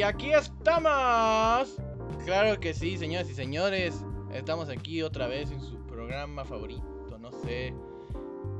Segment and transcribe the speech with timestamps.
[0.00, 1.76] Y aquí estamos.
[2.24, 4.02] Claro que sí, señoras y señores.
[4.32, 7.18] Estamos aquí otra vez en su programa favorito.
[7.18, 7.74] No sé.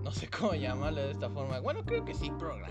[0.02, 1.59] No sé cómo llamarle de esta forma.
[1.61, 2.68] Bueno, creo que sí, programa.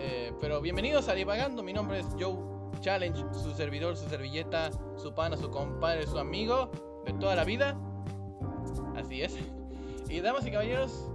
[0.00, 1.62] Eh, pero bienvenidos a Divagando.
[1.62, 2.36] Mi nombre es Joe
[2.80, 6.72] Challenge, su servidor, su servilleta, su pana, su compadre, su amigo
[7.06, 7.78] de toda la vida.
[8.96, 9.38] Así es.
[10.08, 11.08] Y damas y caballeros,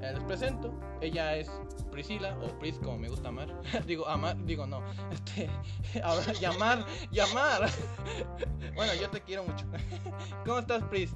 [0.00, 1.50] Eh, les presento, ella es
[1.90, 3.48] Priscila, o Pris como me gusta amar.
[3.86, 5.48] digo, amar, digo no, este,
[6.40, 7.68] llamar, llamar.
[8.74, 9.66] bueno, yo te quiero mucho.
[10.44, 11.14] ¿Cómo estás, Pris?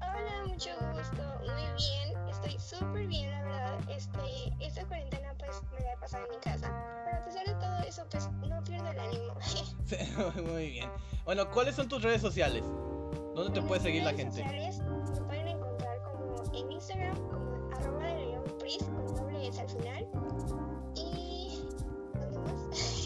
[0.00, 3.90] Hola, mucho gusto, muy bien, estoy súper bien, la verdad.
[3.90, 7.54] Este, esta cuarentena pues me voy a pasar en mi casa, pero a pesar de
[7.54, 9.34] todo eso pues no pierdo el ánimo.
[10.52, 10.90] muy bien.
[11.24, 12.64] Bueno, ¿cuáles son tus redes sociales?
[13.34, 14.42] ¿Dónde te puede seguir la gente?
[14.42, 19.60] Sociales, me pueden encontrar como en Instagram como arroba de león pris con doble S
[19.60, 20.08] al final.
[20.94, 21.62] Y
[22.14, 23.05] ¿dónde más?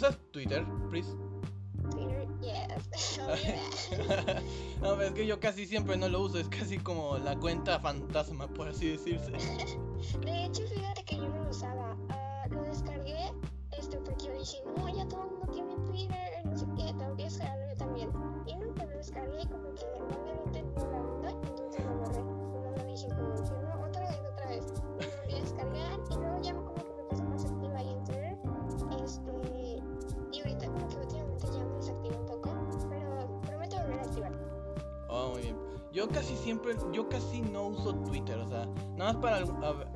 [0.00, 1.14] ¿Usas Twitter, Pris?
[1.90, 3.20] Twitter, yes.
[4.80, 8.46] no, es que yo casi siempre no lo uso, es casi como la cuenta fantasma,
[8.46, 9.30] por así decirse.
[10.24, 11.98] De hecho, fíjate que yo no lo usaba.
[12.08, 13.30] Ah, lo descargué
[13.78, 17.16] este, porque yo dije, no, ya todo el mundo tiene Twitter, no sé qué, tengo
[17.16, 18.10] que descargarlo yo también.
[18.46, 21.96] Y no, pues lo descargué y como que no me entendió la onda, entonces lo
[21.98, 22.22] borré.
[22.22, 24.64] Luego lo dije como que no, otra vez, otra vez.
[24.98, 26.69] Y lo volví a descargar y luego ya como que me
[35.28, 35.56] Muy bien.
[35.92, 38.66] Yo casi siempre, yo casi no uso Twitter, o sea,
[38.96, 39.40] nada más para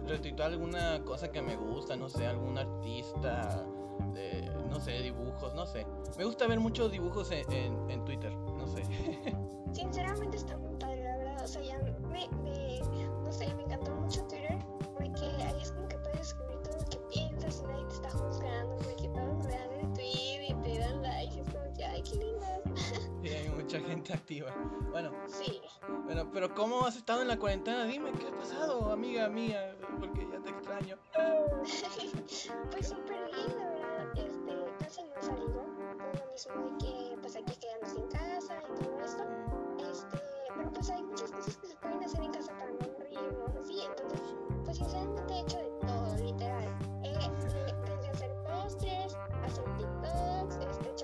[0.07, 3.65] retuitear alguna cosa que me gusta, no sé, algún artista,
[4.13, 5.87] de, no sé, dibujos, no sé.
[6.19, 8.83] Me gusta ver muchos dibujos en, en- en Twitter, no sé.
[9.73, 10.57] Sinceramente está
[24.13, 24.53] activa.
[24.91, 25.61] Bueno, Sí.
[26.05, 27.85] bueno, pero ¿cómo has estado en la cuarentena?
[27.85, 29.75] Dime, ¿qué ha pasado, amiga mía?
[29.99, 30.97] Porque ya te extraño.
[32.71, 34.09] pues súper bien, la verdad.
[34.17, 35.65] Este, casi no he salido.
[36.15, 39.25] Lo mismo de que, pues, hay que quedarnos en casa y todo esto.
[39.91, 40.19] Este,
[40.57, 43.81] pero pues hay muchas cosas que se pueden hacer en casa para no aburrirnos, así.
[43.81, 44.21] Entonces,
[44.65, 46.65] pues sinceramente he hecho de todo, literal.
[47.03, 50.95] Eh, eh, desde hacer postres, hacer TikToks, este,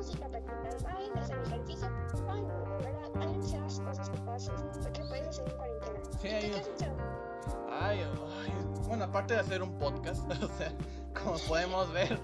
[0.00, 1.90] música, practicar baile, hacer ejercicio.
[2.30, 6.00] Ay, no, de verdad, hay demasiadas cosas que puedes hacer, que puedes hacer en cuarentena.
[6.20, 6.96] Sí, ¿Y hay tú qué has hecho?
[7.70, 8.52] Ay, ay,
[8.88, 10.72] bueno, aparte de hacer un podcast, o sea,
[11.22, 12.18] como podemos ver,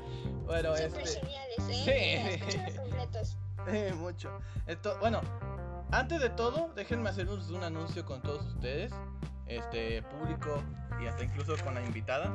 [0.46, 1.82] bueno, este, geniales, sí.
[1.86, 2.74] ¿eh?
[2.80, 3.36] Completos.
[3.68, 4.38] eh, mucho.
[4.66, 5.20] Esto, bueno,
[5.90, 8.90] antes de todo, déjenme hacer un, un anuncio con todos ustedes,
[9.48, 10.62] este público
[11.02, 12.34] y hasta incluso con la invitada.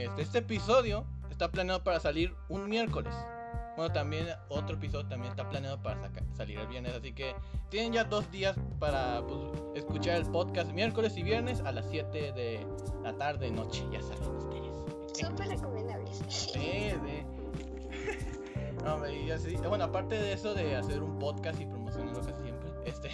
[0.00, 3.14] Este, este episodio está planeado para salir un miércoles.
[3.76, 7.34] Bueno, también otro episodio también está planeado para saca- salir el viernes, así que
[7.70, 9.38] tienen ya dos días para pues,
[9.74, 12.64] escuchar el podcast miércoles y viernes a las 7 de
[13.02, 14.76] la tarde, noche, ya saben ustedes.
[15.12, 16.22] Súper recomendables.
[16.28, 16.92] Sí.
[18.84, 22.70] No, hombre, así, bueno, aparte de eso de hacer un podcast y promocionarlo casi siempre,
[22.84, 23.10] este,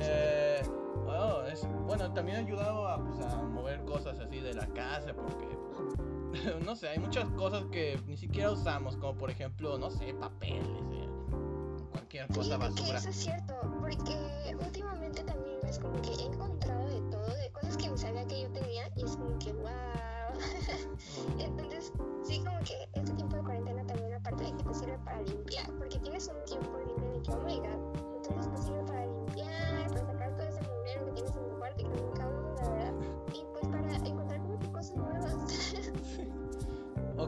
[0.00, 0.62] eh,
[1.04, 5.12] bueno, es- bueno, también ha ayudado a, pues, a mover cosas así de la casa,
[5.14, 5.46] porque,
[6.64, 10.66] no sé, hay muchas cosas que ni siquiera usamos, como por ejemplo, no sé, papeles,
[10.92, 11.08] eh,
[11.90, 12.98] cualquier cosa Fíjate que basura.
[12.98, 13.54] eso es cierto.
[13.60, 17.96] Por porque últimamente también es como que he encontrado de todo, de cosas que ni
[17.96, 19.68] sabía que yo tenía y es como que wow.
[21.38, 21.92] Entonces,
[22.22, 25.70] sí, como que este tiempo de cuarentena también aparte de que te sirve para limpiar,
[25.78, 26.78] porque tienes un tiempo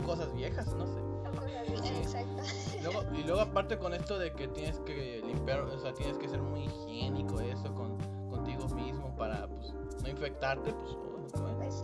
[0.02, 1.00] O cosas viejas, no sé.
[2.00, 2.42] exacto.
[2.82, 6.28] Luego, y luego aparte con esto de que tienes que limpiar, o sea, tienes que
[6.28, 7.98] ser muy higiénico eso con,
[8.30, 11.74] contigo mismo para pues no infectarte, pues oh, Pues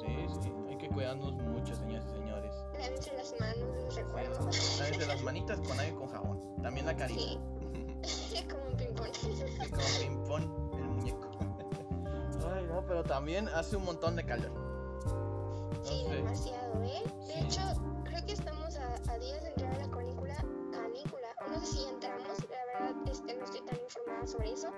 [0.00, 2.54] sí, sí, sí, hay que cuidarnos mucho, señoras y señores.
[2.78, 4.50] lávense las manos, les recuerdo.
[4.78, 6.62] Lávense las manitas con agua y con jabón.
[6.62, 7.20] También la carita.
[7.20, 7.38] Sí.
[8.50, 9.14] como un ping-pong.
[9.14, 11.30] Sí, como ping-pong, el muñeco.
[12.54, 14.71] Ay, no, pero también hace un montón de calor.
[15.82, 17.02] Sí, demasiado, ¿eh?
[17.26, 17.40] De Sí.
[17.44, 17.60] hecho,
[18.04, 20.36] creo que estamos a, a días de entrar a la canícula,
[20.72, 21.28] canícula.
[21.48, 24.68] No sé si entramos, la verdad este, no estoy tan informada sobre eso.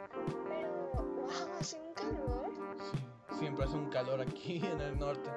[0.48, 2.50] Pero, wow, hace un calor.
[3.30, 5.30] Sí, siempre hace un calor aquí en el norte.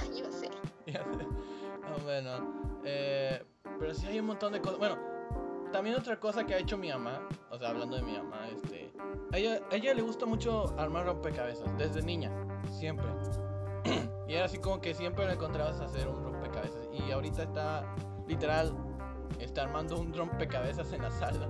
[0.00, 0.50] Ay, yo sé.
[0.86, 1.24] Ya sé.
[1.24, 3.42] No, bueno, eh,
[3.78, 4.78] pero sí hay un montón de cosas.
[4.78, 4.98] Bueno,
[5.72, 8.92] también otra cosa que ha hecho mi mamá, o sea, hablando de mi mamá, este,
[9.32, 12.30] a ella, a ella le gusta mucho armar rompecabezas, desde niña,
[12.70, 13.06] siempre.
[14.26, 16.88] y era así como que siempre le encontrabas a hacer un rompecabezas.
[16.92, 17.84] Y ahorita está,
[18.26, 18.74] literal,
[19.38, 21.48] está armando un rompecabezas en la sala.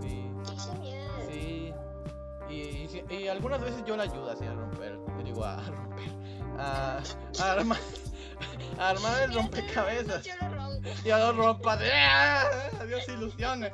[0.00, 1.72] Sí.
[2.48, 6.10] Y, y, algunas veces yo la ayudo así a romper, digo, a romper,
[6.58, 7.02] a,
[7.40, 7.78] a armar,
[8.78, 10.24] a armar el rompecabezas.
[10.24, 10.88] Yo lo rompo.
[11.04, 11.80] Y a los rompas.
[11.92, 12.44] ¡Ah!
[12.80, 13.72] Adiós ilusiones.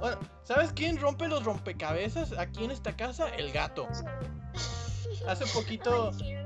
[0.00, 3.28] Bueno, ¿sabes quién rompe los rompecabezas aquí en esta casa?
[3.28, 3.88] El gato.
[5.26, 6.37] Hace poquito, Ay,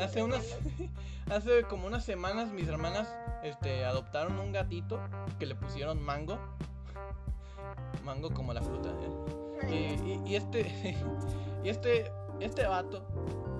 [0.00, 0.44] hace unas,
[1.30, 3.08] hace como unas semanas mis hermanas,
[3.42, 5.00] este, adoptaron un gatito
[5.38, 6.38] que le pusieron mango.
[8.04, 8.90] Mango como la fruta.
[9.68, 10.20] ¿eh?
[10.26, 10.96] Y, este,
[11.64, 13.06] y este, este vato,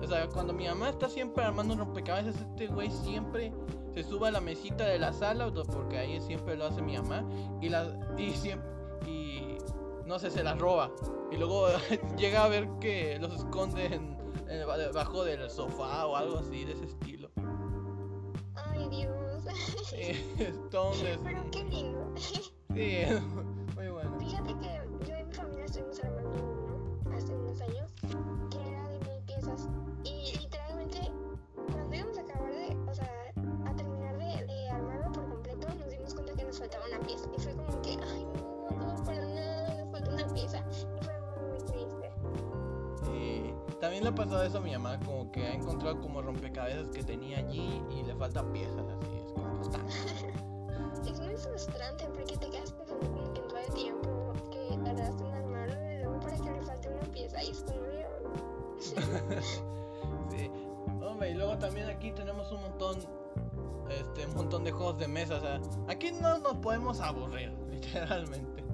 [0.01, 3.51] o sea, cuando mi mamá está siempre armando rompecabezas, este güey siempre
[3.93, 7.23] se sube a la mesita de la sala, porque ahí siempre lo hace mi mamá,
[7.61, 7.87] y la,
[8.17, 8.69] y siempre,
[9.07, 9.57] y
[10.05, 10.91] no sé, se las roba.
[11.31, 11.67] Y luego
[12.17, 14.14] llega a ver que los esconde en, en-
[14.57, 17.29] debajo del sofá o algo así de ese estilo.
[18.55, 19.43] Ay, Dios.
[19.89, 22.13] Sí, es todo un des- Pero qué lindo.
[22.75, 22.97] Sí,
[23.75, 24.19] muy bueno.
[24.19, 25.99] Fíjate que yo y mi familia estuvimos
[43.95, 47.01] también le ha pasado eso a mi mamá, como que ha encontrado como rompecabezas que
[47.03, 49.87] tenía allí y le faltan piezas, así es como tan-
[51.07, 55.23] Es muy frustrante porque te quedas pensando como que en todo el tiempo que tardaste
[55.23, 58.05] en armarlo y luego para que le falte una pieza y es como de...
[60.31, 60.51] sí.
[61.01, 62.97] Hombre, y luego también aquí tenemos un montón,
[63.89, 68.64] este, un montón de juegos de mesa, o sea, aquí no nos podemos aburrir, literalmente.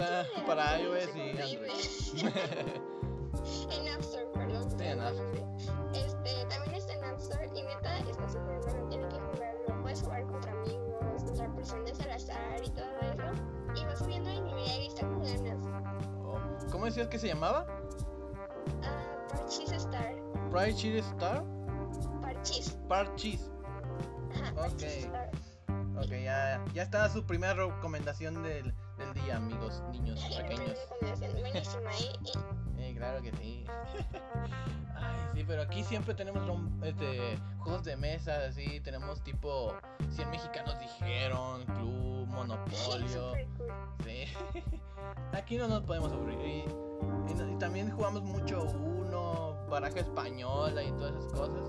[0.00, 1.70] Está para iOS y Android.
[3.70, 4.70] En App Store, perdón.
[4.70, 5.14] Sí, en App
[5.94, 9.82] Este, también está en App Store y neta está súper bueno, tienen que jugarlo.
[9.82, 13.80] Puedes jugar contra amigos, contra personas al azar y todo eso.
[13.80, 15.64] Y vas subiendo de nivel y está con ganas.
[16.24, 16.38] Oh,
[16.70, 17.66] ¿Cómo decías que se llamaba?
[18.82, 20.14] Ah, Parchís Star.
[20.74, 21.44] Cheese Star?
[22.20, 22.76] Parchís.
[22.88, 23.50] Parchis.
[24.32, 24.56] Ajá, Ok.
[24.56, 25.30] Parchís Star.
[25.96, 28.74] Ok, ya, ya está su primera recomendación del,
[29.32, 30.76] amigos, niños pequeños.
[31.40, 32.12] buenísima, ¿eh?
[32.78, 33.64] Eh, claro que sí.
[34.96, 36.42] Ay, sí, pero aquí siempre tenemos
[36.82, 39.72] este, juegos de mesa, así, tenemos tipo
[40.10, 43.32] 100 mexicanos dijeron, club, monopolio.
[44.04, 44.24] Sí.
[45.34, 46.40] Aquí no nos podemos aburrir.
[46.40, 46.64] Y,
[47.30, 51.68] y no- y también jugamos mucho uno, baraja española y todas esas cosas.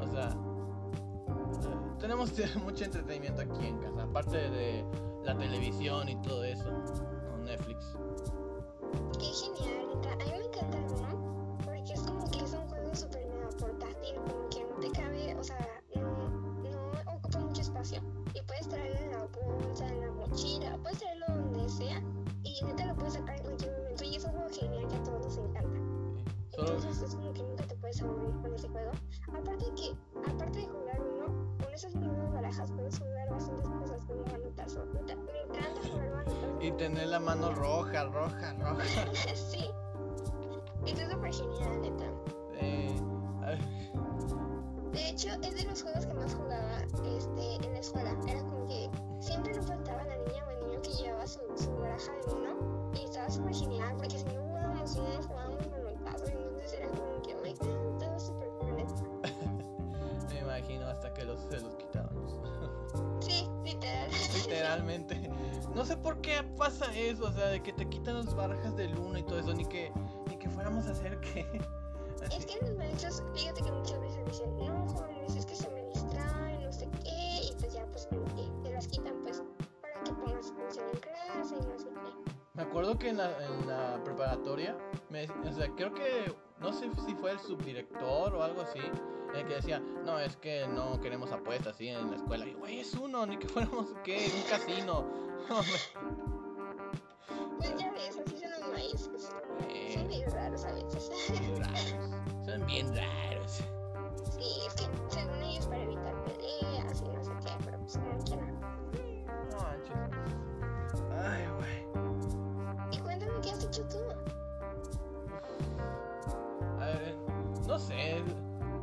[0.00, 2.32] O sea, eh, tenemos
[2.64, 4.84] mucho entretenimiento aquí en casa, aparte de
[5.24, 6.68] la televisión y todo eso,
[7.32, 7.96] o Netflix.
[9.18, 9.86] Qué genial.
[10.10, 14.14] A mí me encanta uno porque es como que es un juego súper mega portátil,
[14.16, 18.00] como que no te cabe, o sea, no, no ocupa mucho espacio.
[18.34, 22.02] Y puedes traerlo en la bolsa, en la mochila, puedes traerlo donde sea
[22.42, 24.18] y neta lo puedes sacar en cualquier momento y
[26.60, 28.90] Entonces es como que nunca te puedes aburrir con ese juego.
[29.28, 29.96] Aparte de que,
[30.30, 34.84] aparte de jugar uno, con esas mismas barajas puedes jugar bastantes cosas como manotazo.
[34.86, 36.60] Me, me encanta jugar manotazo.
[36.60, 38.84] Y tener la mano roja, roja, roja.
[39.34, 39.70] sí.
[40.86, 42.04] Está súper genial, neta.
[42.54, 43.00] Eh,
[44.92, 48.16] De hecho, es de los juegos que más jugaba este, en la escuela.
[48.26, 48.90] Era como que
[49.20, 52.90] siempre no faltaba la niña o el niño que llevaba su, su baraja de uno.
[52.94, 55.49] Y estaba súper genial porque si no jugábamos uno, jugábamos
[61.00, 62.38] hasta que los, se los quitáramos.
[63.20, 64.10] Sí, literal.
[64.34, 65.30] Literalmente.
[65.74, 68.98] No sé por qué pasa eso, o sea, de que te quitan las barajas del
[68.98, 69.90] uno y todo eso, ni que,
[70.28, 71.40] ni que fuéramos a hacer que.
[72.20, 72.44] Es así.
[72.44, 76.62] que los maestros, fíjate que muchas veces dicen, no, jóvenes, es que se me distraen,
[76.62, 78.18] no sé qué, y pues ya, pues que
[78.62, 79.42] te las quitan, pues,
[79.80, 82.29] para que pongas atención en clase y no sé qué.
[82.60, 84.76] Me acuerdo que en la, en la preparatoria,
[85.08, 88.80] me, o sea, creo que, no sé si fue el subdirector o algo así,
[89.34, 92.46] el que decía, no, es que no queremos apuestas así en la escuela.
[92.46, 94.30] Y, güey, es uno, ni que fuéramos, ¿qué?
[94.36, 95.06] Un casino.
[97.56, 99.28] Pues ya ves, así son los maestros.
[99.68, 101.10] Eh, Son medio raros a veces.
[101.30, 101.94] bien raros.
[102.46, 103.62] Son bien raros.
[104.38, 105.09] Sí, es que
[117.80, 118.22] sé.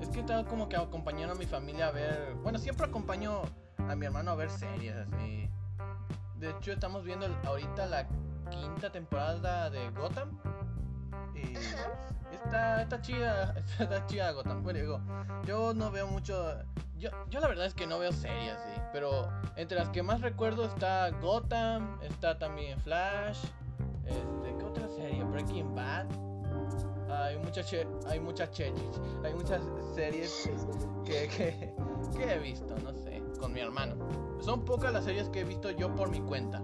[0.02, 2.36] Es que estaba como que acompañando a mi familia a ver.
[2.44, 3.44] Bueno, siempre acompaño
[3.78, 5.50] a mi hermano a ver series así.
[6.36, 8.08] De hecho, estamos viendo ahorita la
[8.50, 10.38] quinta temporada de Gotham.
[11.34, 11.54] Y
[12.34, 14.64] está, está chida, está chida Gotham.
[14.64, 15.02] Bueno, digo,
[15.46, 16.58] yo no veo mucho.
[16.98, 18.82] Yo, yo la verdad es que no veo series así.
[18.94, 23.40] Pero entre las que más recuerdo está Gotham, está también Flash.
[24.06, 25.24] Este, ¿qué otra serie?
[25.24, 26.27] Breaking Bad.
[27.10, 27.72] Hay muchas
[28.08, 28.74] hay muchas che-
[29.24, 29.62] hay muchas
[29.96, 30.50] series
[31.06, 31.74] que, que,
[32.18, 33.96] que he visto, no sé, con mi hermano.
[34.42, 36.60] Son pocas las series que he visto yo por mi cuenta.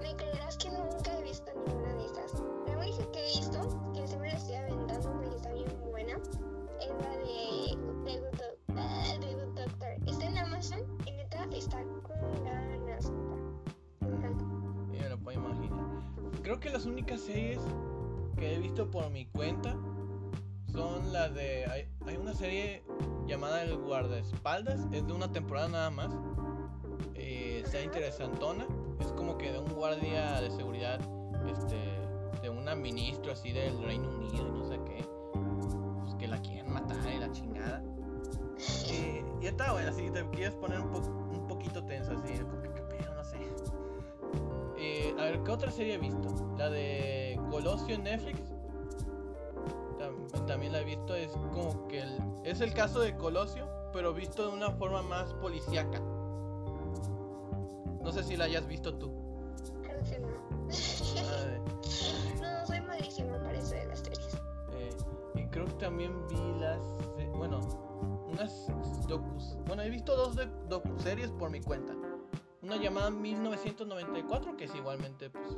[0.00, 2.42] Me creerás que nunca he visto ninguna de esas.
[2.66, 6.16] La única que he visto, que siempre la estoy aventando porque está bien buena,
[6.80, 9.88] es la de The Good, Doc- ah, The Good Doctor.
[10.06, 13.10] Está en Amazon y neta está con ganas.
[14.00, 14.44] Me encanta.
[15.08, 15.86] Lo puedo imaginar.
[16.42, 17.60] Creo que las únicas series
[18.40, 19.76] que he visto por mi cuenta
[20.72, 21.66] son las de.
[21.66, 22.82] Hay, hay una serie
[23.26, 26.10] llamada El Guardaespaldas, es de una temporada nada más.
[27.14, 28.66] Eh, está interesantona.
[28.98, 31.00] Es como que de un guardia de seguridad,
[31.48, 31.76] este,
[32.42, 35.04] de una ministro así del Reino Unido y no sé qué.
[36.02, 37.82] Pues que la quieren matar y la chingada.
[38.90, 42.70] Y, y está bueno, si te quieres poner un, po- un poquito tenso así, que
[42.74, 43.38] qué pedo, no sé.
[44.78, 46.49] Eh, a ver, ¿qué otra serie he visto?
[46.60, 48.38] La de Colosio en Netflix.
[49.98, 54.12] Tam- también la he visto, es como que el- es el caso de Colosio, pero
[54.12, 55.98] visto de una forma más policíaca.
[58.02, 59.10] No sé si la hayas visto tú.
[59.82, 60.28] Creo que no.
[61.16, 61.58] Ah,
[62.60, 64.34] No, soy malísima para eso de las series.
[64.72, 64.90] eh,
[65.36, 66.82] y creo que también vi las,
[67.16, 67.60] eh, bueno,
[68.30, 68.66] unas
[69.08, 69.56] docus.
[69.66, 71.94] Bueno, he visto dos de docuseries por mi cuenta.
[72.62, 75.48] Una llamada 1994, que es igualmente, pues,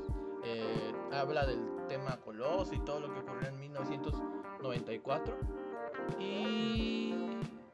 [0.45, 5.37] eh, habla del tema Colosio y todo lo que ocurrió en 1994.
[6.19, 7.15] Y...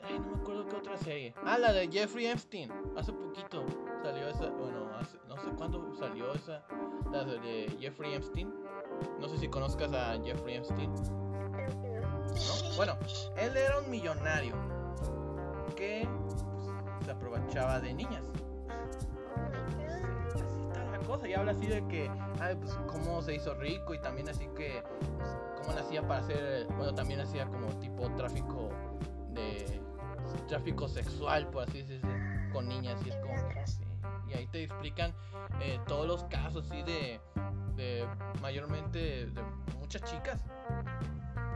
[0.02, 1.35] Ay, no me acuerdo qué otra serie.
[1.45, 2.73] Ah, la de Jeffrey Epstein.
[2.97, 3.64] Hace poquito
[4.02, 6.64] salió esa, bueno, hace- no sé cuándo salió esa,
[7.11, 8.52] la de Jeffrey Epstein.
[9.21, 10.92] No sé si conozcas a Jeffrey Epstein.
[10.95, 12.76] ¿no?
[12.76, 12.97] Bueno,
[13.37, 14.54] él era un millonario
[15.76, 16.45] que pues,
[17.04, 18.25] se aprovechaba de niñas.
[21.08, 21.26] Cosa.
[21.26, 22.10] Y habla así de que,
[22.40, 24.82] ay, pues cómo se hizo rico y también así que,
[25.18, 28.68] pues, cómo le hacía para hacer, bueno, también hacía como tipo tráfico
[29.30, 29.80] de,
[30.46, 32.10] tráfico sexual, por así decirlo,
[32.52, 33.00] con niñas.
[33.04, 33.34] Y es como
[33.64, 33.82] sí.
[34.28, 35.14] Y ahí te explican
[35.60, 37.20] eh, todos los casos, sí, de,
[37.74, 38.06] de
[38.42, 39.42] mayormente de
[39.78, 40.44] muchas chicas.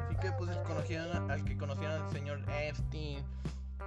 [0.07, 3.23] Así que pues conocían al que conocían al señor Epstein,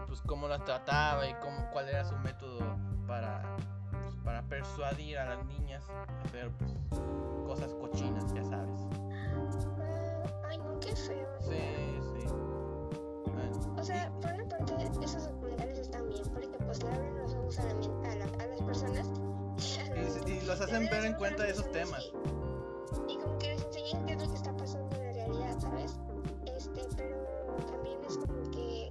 [0.08, 2.60] pues cómo las trataba y cómo, cuál era su método
[3.08, 3.68] para, pues,
[4.36, 7.02] para persuadir a las niñas a hacer pues,
[7.48, 8.82] cosas cochinas, ya sabes.
[9.80, 11.28] Ah, Ay, no, qué feo.
[11.40, 12.28] Sí, sí.
[13.34, 17.34] Bueno, O sea, por una parte, esos documentales están bien porque pues le abren los
[17.34, 17.72] ojos a, la
[18.12, 19.08] a, la- a las personas.
[20.28, 22.02] y, y los hacen ver en cuenta de esos temas.
[23.08, 25.60] Y, y como que les enseñan qué es lo que está pasando en la realidad,
[25.62, 25.98] ¿sabes?
[26.58, 28.90] Este, pero también es como que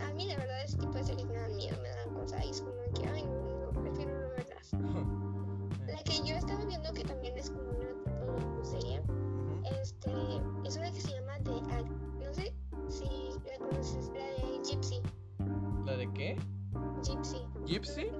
[0.00, 2.48] a mí la verdad ese tipo de series me dan miedo, me dan cosas y
[2.50, 2.87] es como
[5.86, 7.88] La que yo estaba viendo que también es como una
[8.36, 9.00] tipo serie,
[9.80, 10.10] este,
[10.64, 11.90] es una que se llama The Act.
[12.22, 12.54] No sé
[12.88, 13.04] si
[13.46, 15.00] la conoces, la de Gypsy.
[15.86, 16.36] ¿La de qué?
[17.02, 17.38] Gypsy.
[17.66, 18.10] ¿Gypsy?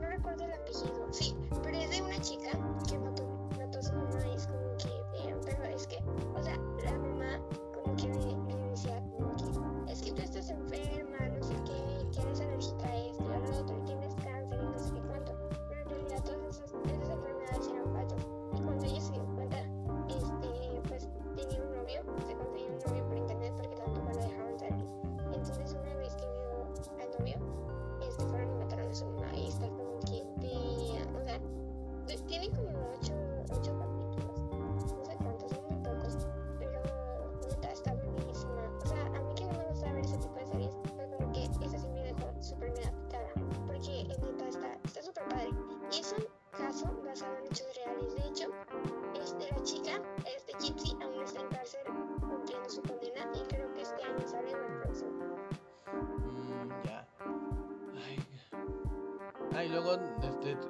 [59.59, 60.57] Ay, luego, este.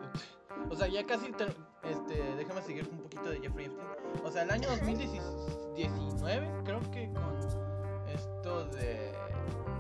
[0.71, 1.27] O sea, ya casi.
[1.85, 3.87] este, déjame seguir un poquito de Jeffrey Epstein.
[4.25, 7.39] O sea, el año 2019, creo que con
[8.09, 9.13] esto de.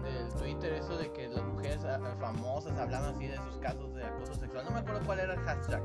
[0.02, 3.92] Del Twitter, eso de que las mujeres ah, ah, famosas hablaban así de sus casos
[3.94, 4.64] de acoso sexual.
[4.66, 5.82] No me acuerdo cuál era el hashtag.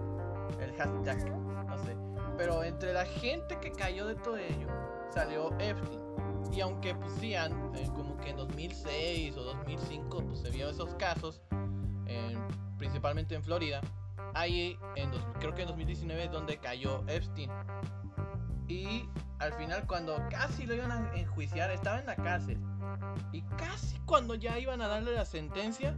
[0.61, 1.31] El hashtag,
[1.67, 1.97] no sé.
[2.37, 4.67] Pero entre la gente que cayó de todo ello,
[5.09, 5.99] salió Epstein.
[6.53, 10.69] Y aunque pues sí, an- eh, como que en 2006 o 2005 pues se vio
[10.69, 11.41] esos casos,
[13.03, 13.81] principalmente en Florida,
[14.33, 17.51] ahí en dos- creo que en 2019 es donde cayó Epstein.
[18.69, 22.57] Y al final cuando casi lo iban a enjuiciar, estaba en la cárcel.
[23.33, 25.98] Y casi cuando ya iban a darle la sentencia,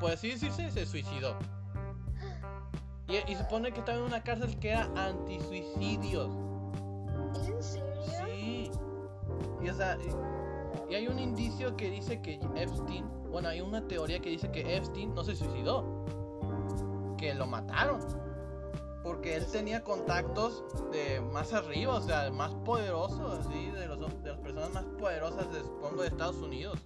[0.00, 1.36] por así decirse, se suicidó.
[3.06, 6.28] Y, y supone que estaba en una cárcel que era anti-suicidios.
[7.40, 8.26] ¿Es en serio?
[8.26, 8.70] Sí.
[9.62, 9.96] Y, o sea,
[10.94, 14.76] y- hay un indicio que dice que Epstein, bueno, hay una teoría que dice que
[14.76, 16.04] Epstein no se suicidó,
[17.18, 18.00] que lo mataron.
[19.02, 24.30] Porque él tenía contactos de más arriba, o sea, más poderosos, así, de, los, de
[24.30, 26.78] las personas más poderosas, de, supongo, de Estados Unidos.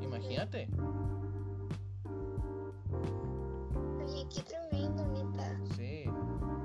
[0.00, 0.68] Imagínate.
[4.04, 5.58] Oye, qué tremendo, neta.
[5.74, 6.04] Sí.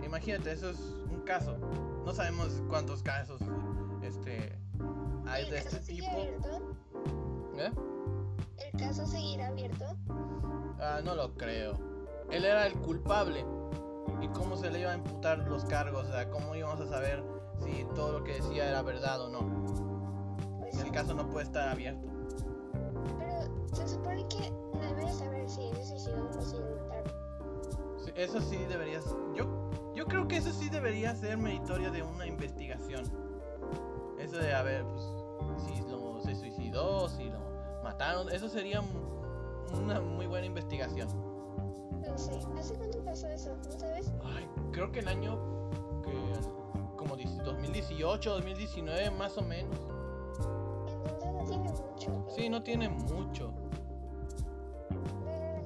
[0.05, 0.79] Imagínate, eso es
[1.11, 1.57] un caso.
[2.05, 3.41] No sabemos cuántos casos
[4.03, 4.55] este,
[5.29, 6.15] hay ¿El de este sigue tipo.
[6.21, 6.75] abierto?
[7.57, 7.71] ¿Eh?
[8.73, 9.85] ¿El caso seguirá abierto?
[10.79, 11.73] Ah, no lo creo.
[12.31, 13.45] Él era el culpable.
[14.21, 16.07] ¿Y cómo se le iba a imputar los cargos?
[16.07, 17.23] O sea, ¿cómo íbamos a saber
[17.63, 20.59] si todo lo que decía era verdad o no?
[20.59, 20.91] Pues El sí.
[20.91, 22.07] caso no puede estar abierto.
[23.17, 26.57] Pero se supone que no debe saber si se suicidó o si.
[28.05, 29.05] Sí, Eso sí deberías.
[29.35, 29.45] Yo,
[29.95, 33.03] yo creo que eso sí debería ser meritorio de una investigación.
[34.19, 35.03] Eso de a ver, pues,
[35.65, 37.39] si lo, se suicidó, si lo
[37.84, 38.30] mataron.
[38.30, 38.82] Eso sería
[39.73, 41.08] una muy buena investigación.
[42.02, 43.56] No sé, ¿hace cuánto pasó eso?
[43.65, 44.12] ¿No sabes?
[44.23, 45.38] Ay, creo que el año
[46.04, 46.12] que
[46.99, 49.80] como dice, 2018, 2019 más o menos.
[51.08, 52.25] Entonces no tiene mucho.
[52.36, 53.54] Sí, no tiene mucho.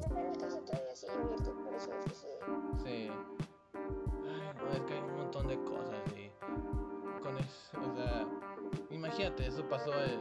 [0.09, 2.27] Pero el caso todavía sigue abierto, por eso es que se...
[2.83, 3.11] Sí.
[3.73, 6.31] Ay, no, es que hay un montón de cosas y
[7.23, 8.22] con eso, o sea,
[9.13, 10.19] imagínate, eso pasó en,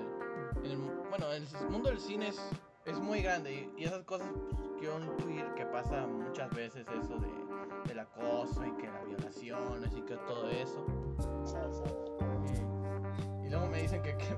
[0.64, 0.76] en el,
[1.08, 2.38] bueno, el mundo del cine es,
[2.84, 7.16] es muy grande y, y esas cosas pues, quiero intuir que pasa muchas veces eso
[7.18, 10.84] de, del acoso y que la violación y que todo eso.
[13.42, 14.36] Y, y luego me dicen que, que,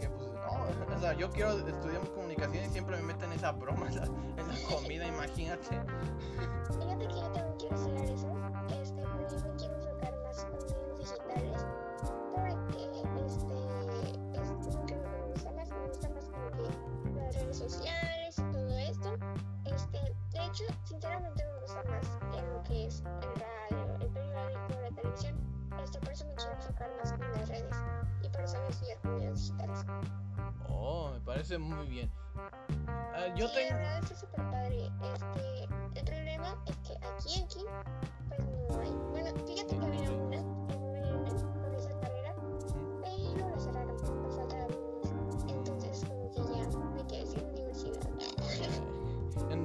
[0.00, 3.88] que, pues no, o sea, yo quiero estudiar comunicación y siempre me meten esa broma
[3.88, 5.82] en la, comida, imagínate.
[6.80, 8.36] Fíjate que yo quiero estudiar eso,
[22.86, 25.36] es el radio, el periódico, la televisión,
[25.82, 27.76] este, por eso me quiero enfocar más en las redes,
[28.22, 29.84] y por eso voy a estudiar medios digitales.
[30.68, 32.10] Oh, me parece muy bien.
[32.86, 33.70] Ah, yo sí, tengo...
[33.70, 35.64] la verdad está súper padre, este,
[35.98, 37.64] el problema es que aquí, aquí,
[38.28, 38.90] pues no hay.
[39.10, 42.34] Bueno, fíjate que había una en UNM con esa carrera,
[43.02, 44.85] pero la cerraron por falta de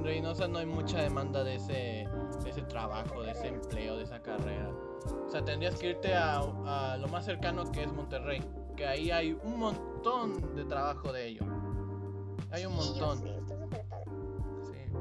[0.02, 2.08] En Reynosa no hay mucha demanda de ese,
[2.42, 4.68] de ese trabajo, de ese empleo, de esa carrera.
[5.26, 8.42] O sea, tendrías que irte a, a lo más cercano que es Monterrey,
[8.76, 11.42] que ahí hay un montón de trabajo de ello.
[12.50, 13.20] Hay un Sí, montón.
[13.20, 13.40] padre.
[14.64, 14.96] Sí.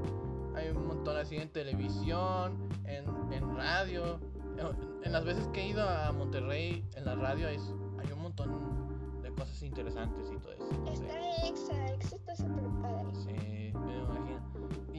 [0.55, 4.19] Hay un montón así en televisión, en, en radio.
[4.59, 8.21] En, en las veces que he ido a Monterrey, en la radio es, hay un
[8.21, 10.69] montón de cosas interesantes y todo eso.
[10.93, 13.07] Está Exa, Exa está súper padre.
[13.15, 14.41] Sí, me imagino.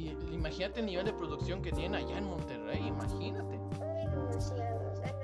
[0.03, 3.61] Y imagínate el nivel de producción que tienen allá en Monterrey, imagínate.
[4.11, 4.91] Demasiado.
[4.91, 5.22] O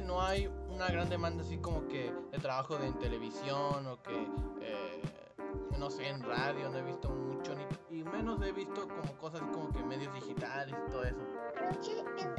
[0.00, 4.28] no hay una gran demanda así como que de trabajo en televisión o que,
[4.60, 5.02] eh,
[5.78, 9.42] no sé, en radio no he visto mucho, ni, y menos he visto como cosas
[9.52, 11.18] como que medios digitales y todo eso.
[11.54, 12.34] Creo que en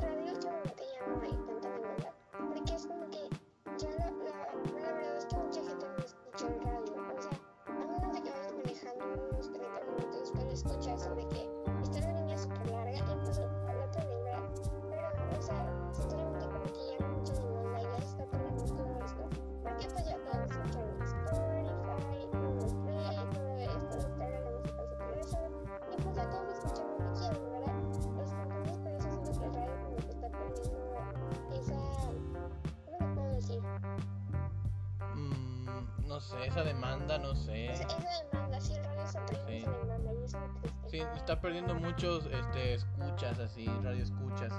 [36.46, 37.72] esa demanda, no sé.
[37.72, 37.98] Esa, esa
[38.32, 39.58] demanda, sí, el radio está perdiendo Sí.
[39.58, 40.90] esa demanda y es muy triste.
[40.90, 44.54] Sí, está perdiendo muchos este, escuchas así, radio escuchas.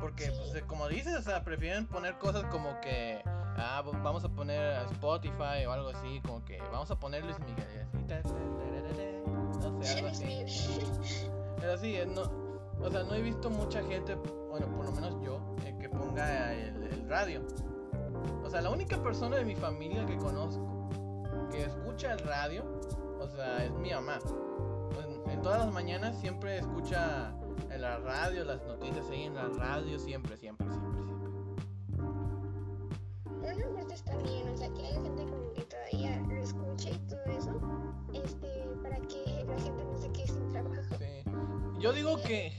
[0.00, 0.32] Porque, Sí.
[0.52, 4.82] pues, como dices, o sea, prefieren poner cosas como que, ah, vamos a poner a
[4.84, 8.28] Spotify o algo así, como que vamos a poner Luis Miguel y así, ta, ta,
[8.28, 10.44] tararara, no sé, algo así.
[11.60, 12.22] Pero sí, eh, no,
[12.80, 14.14] o sea, no he visto mucha gente,
[14.48, 17.42] bueno, por lo menos yo, eh, que ponga el, el radio.
[18.44, 20.67] O sea, la única persona de mi familia que conozco
[21.50, 22.64] que escucha el radio,
[23.20, 24.18] o sea, es mi mamá.
[25.04, 27.34] En, en todas las mañanas siempre escucha
[27.70, 31.28] en la radio, las noticias ahí en la radio, siempre, siempre, siempre, siempre.
[33.54, 36.98] Una parte está bien, o sea, que haya gente como que todavía lo escuche y
[37.08, 37.60] todo eso,
[38.12, 40.82] este, para que la gente no se quede sin trabajo.
[40.98, 41.24] Sí.
[41.80, 42.52] Yo digo que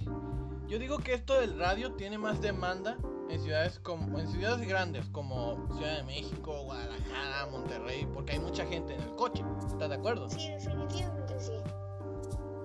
[0.67, 2.97] yo digo que esto del radio tiene más demanda
[3.29, 8.65] en ciudades como en ciudades grandes como Ciudad de México, Guadalajara, Monterrey, porque hay mucha
[8.65, 9.43] gente en el coche.
[9.67, 10.29] ¿Estás de acuerdo?
[10.29, 11.51] Sí, definitivamente sí.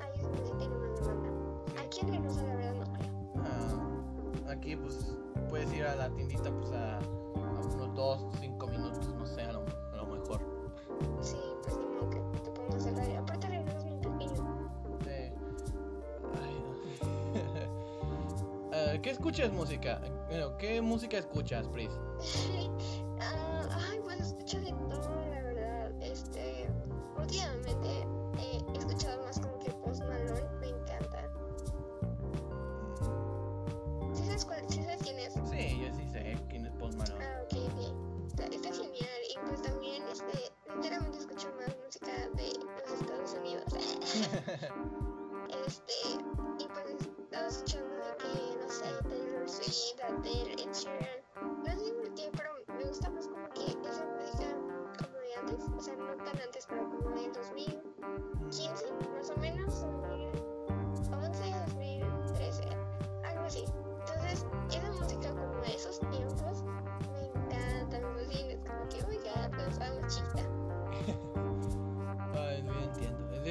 [0.00, 1.82] Ahí es donde sí tiene más demanda.
[1.82, 3.32] Aquí en Reynosa la verdad no creo.
[3.44, 5.14] Ah, aquí pues
[5.48, 9.52] puedes ir a la tiendita pues a, a unos 2, 5 minutos, no sé, a
[9.52, 10.40] lo, a lo mejor.
[11.20, 11.36] Sí,
[19.02, 20.00] ¿Qué escuchas música?
[20.28, 21.90] Bueno, ¿Qué música escuchas, Pris?
[23.20, 24.72] Ah, ay, pues escucho de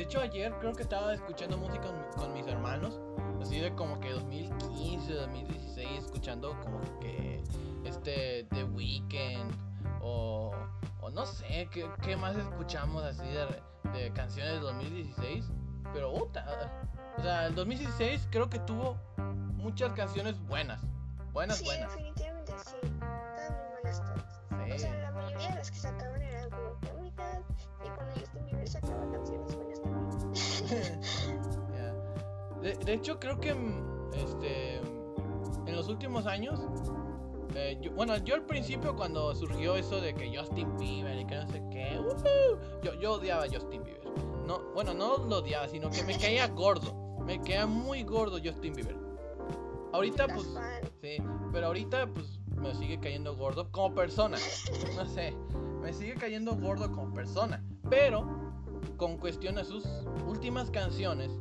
[0.04, 3.00] hecho, ayer creo que estaba escuchando música con, mis hermanos,
[3.42, 7.44] así de como que 2015, 2016, escuchando como que
[7.86, 9.52] este The Weeknd
[10.02, 10.52] o,
[11.02, 15.46] o no sé, ¿qué, qué más escuchamos así de, de canciones de 2016?
[15.94, 16.46] Pero, puta,
[17.18, 18.98] o sea, el 2016 creo que tuvo
[19.56, 20.82] muchas canciones buenas,
[21.32, 21.94] buenas, sí, buenas.
[21.94, 22.13] sí.
[32.94, 34.76] De, hecho, creo que mm, este
[35.66, 36.60] en los últimos años,
[37.56, 41.36] eh, yo- bueno, yo al principio cuando surgió eso de que Justin Bieber y que
[41.36, 42.00] no sé qué,
[42.84, 44.04] yo, yo odiaba a Justin Bieber.
[44.46, 46.94] No, bueno, no lo odiaba, sino que me caía gordo.
[47.26, 48.96] Me caía muy gordo Justin Bieber.
[49.92, 50.48] Ahorita pues,
[51.02, 51.18] sí,
[51.52, 54.38] pero ahorita pues me sigue cayendo gordo como persona.
[54.96, 55.36] No sé,
[55.82, 57.64] me sigue cayendo gordo como persona.
[57.90, 58.28] Pero
[58.98, 59.84] con cuestión a sus
[60.28, 61.32] últimas canciones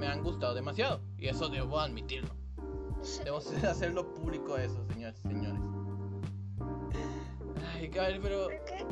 [0.00, 1.00] me han gustado demasiado.
[1.18, 2.30] Y eso debo admitirlo.
[3.24, 3.36] Debo
[3.68, 5.60] hacerlo público eso, señores y señores.
[7.74, 8.86] Ay, ver, pero ¿Por qué?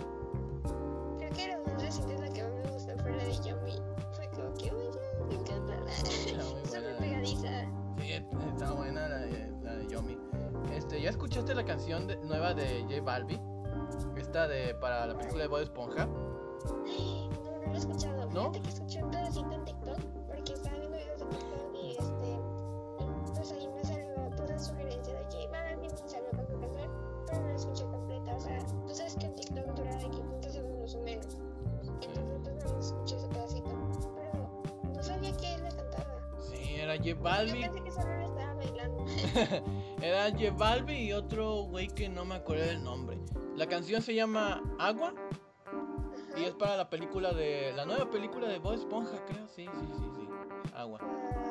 [1.34, 3.72] que reciente es la que más me gustó fue la de Yomi.
[4.12, 4.72] Fue como que,
[5.28, 5.92] me encanta la.
[5.92, 6.98] Está muy Súper buena.
[6.98, 7.48] pegadiza.
[7.98, 10.18] Sí, está buena la de, la de Yomi.
[10.74, 13.40] Este, ¿ya escuchaste la canción de- nueva de J Balbi?
[14.16, 16.06] Esta de para la película de Bob Esponja.
[16.06, 18.30] No, no lo he escuchado.
[18.30, 18.40] ¿No?
[18.52, 19.98] Fíjate que escuché un pedacito en TikTok
[37.18, 37.60] J Yo Balbi.
[37.62, 39.04] pensé que solo lo estaba bailando.
[40.02, 43.18] Era J y otro güey que no me acuerdo del nombre.
[43.56, 45.12] La canción se llama Agua
[46.36, 47.72] y es para la película de.
[47.74, 49.46] La nueva película de Bob Esponja, creo.
[49.48, 50.28] Sí, sí, sí, sí.
[50.76, 51.00] Agua.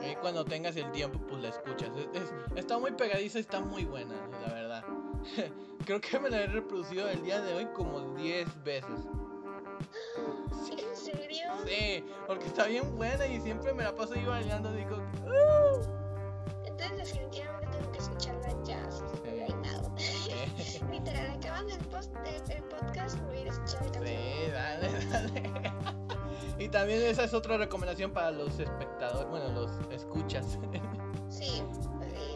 [0.01, 1.89] Ahí cuando tengas el tiempo, pues la escuchas.
[1.97, 4.84] Es- es- está muy pegadiza y está muy buena, la verdad.
[5.86, 9.08] Creo que me la he reproducido el día de hoy como 10 veces.
[10.65, 11.47] ¿Sí, ¿En serio?
[11.65, 14.71] Sí, porque está bien buena y siempre me la paso ahí bailando.
[14.71, 15.82] Digo, "Uh".
[16.65, 18.89] Entonces, definitivamente tengo que escucharla ya.
[19.23, 19.91] Bailado.
[19.97, 25.06] Sí, Literal, acabando el, post, el, el podcast, voy a ir a escuchar sí, dale,
[25.06, 25.51] dale.
[26.60, 30.58] Y también esa es otra recomendación para los espectadores, bueno, los escuchas.
[31.30, 31.62] Sí,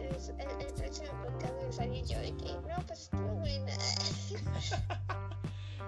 [0.09, 3.73] pues, el, el próximo podcast voy a salir yo de que, no, pues estuvo buena.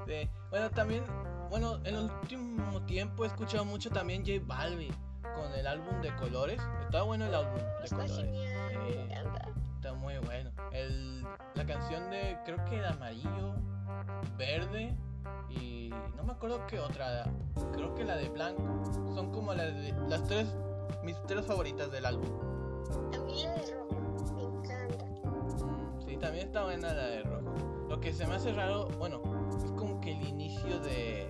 [0.08, 0.30] Sí.
[0.50, 1.04] Bueno, también,
[1.50, 4.94] bueno, en el último tiempo he escuchado mucho también J Balvin
[5.36, 6.62] con el álbum de colores.
[6.86, 8.16] Está bueno el álbum de Está colores.
[8.18, 8.78] genial, Sí.
[8.98, 9.50] me encanta.
[9.76, 10.52] Está muy bueno.
[10.72, 11.24] El,
[11.56, 13.56] la canción de, creo que de amarillo,
[14.38, 14.96] verde
[15.50, 17.26] y no me acuerdo qué otra.
[17.74, 18.64] Creo que la de blanco.
[19.16, 20.48] Son como las, de- las tres,
[21.04, 22.30] mis tres favoritas del álbum.
[23.14, 25.06] A mí la de rojo, me encanta.
[25.66, 27.54] Mm, Sí, también está buena la de rojo.
[27.90, 29.22] Lo que se me hace raro, bueno,
[30.04, 31.28] que el inicio de,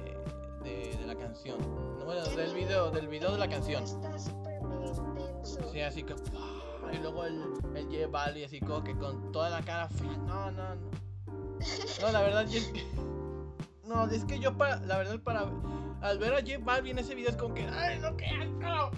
[0.63, 1.59] de, de la canción.
[1.99, 3.83] No, bueno, del video, del video de la canción.
[5.71, 6.15] Sí, así que.
[6.15, 6.91] ¡pah!
[6.91, 7.41] Y luego el,
[7.75, 10.17] el J Balvin así como que con toda la cara fea.
[10.17, 10.91] No, no, no.
[12.01, 12.83] No, la verdad es que.
[13.85, 14.77] No, es que yo para.
[14.77, 15.45] La verdad para.
[16.01, 17.67] Al ver a J Balvin ese video es como que.
[17.67, 18.91] ¡Ay, no, qué asco!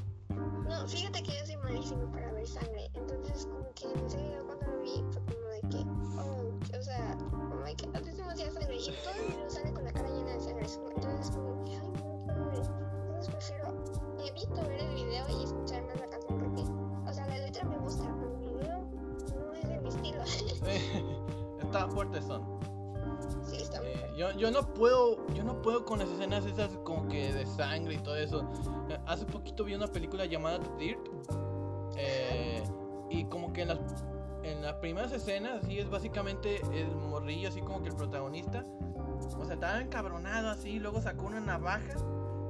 [0.70, 2.90] No, fíjate que yo soy malísimo para ver sangre.
[2.94, 5.78] Entonces, como que en ese video cuando lo vi, fue como de que,
[6.20, 7.18] oh, o sea,
[7.66, 8.78] my god, es demasiada sangre.
[8.78, 10.66] Y todo el video sale con la cara llena de sangre.
[10.96, 11.92] Entonces, como que, ay,
[12.28, 12.62] no ver.
[13.08, 13.84] Entonces, prefiero,
[14.24, 16.62] evito ver el video y escuchar más la canción porque,
[17.10, 18.88] o sea, la letra me gusta, pero el video
[19.36, 20.22] no es de mi estilo.
[21.64, 22.44] Está fuerte son.
[23.44, 27.08] sí, está Eh, yo, yo no puedo, yo no puedo con las escenas esas como
[27.08, 28.48] que de sangre y todo eso.
[28.90, 31.00] Eh, Hace poquito vi una película llamada Dirt.
[31.98, 32.64] eh,
[33.10, 33.80] y como que en las,
[34.46, 38.64] en las primeras escenas, sí es básicamente el morrillo, así como que el protagonista.
[39.38, 41.96] O sea, estaba encabronado así, luego sacó una navaja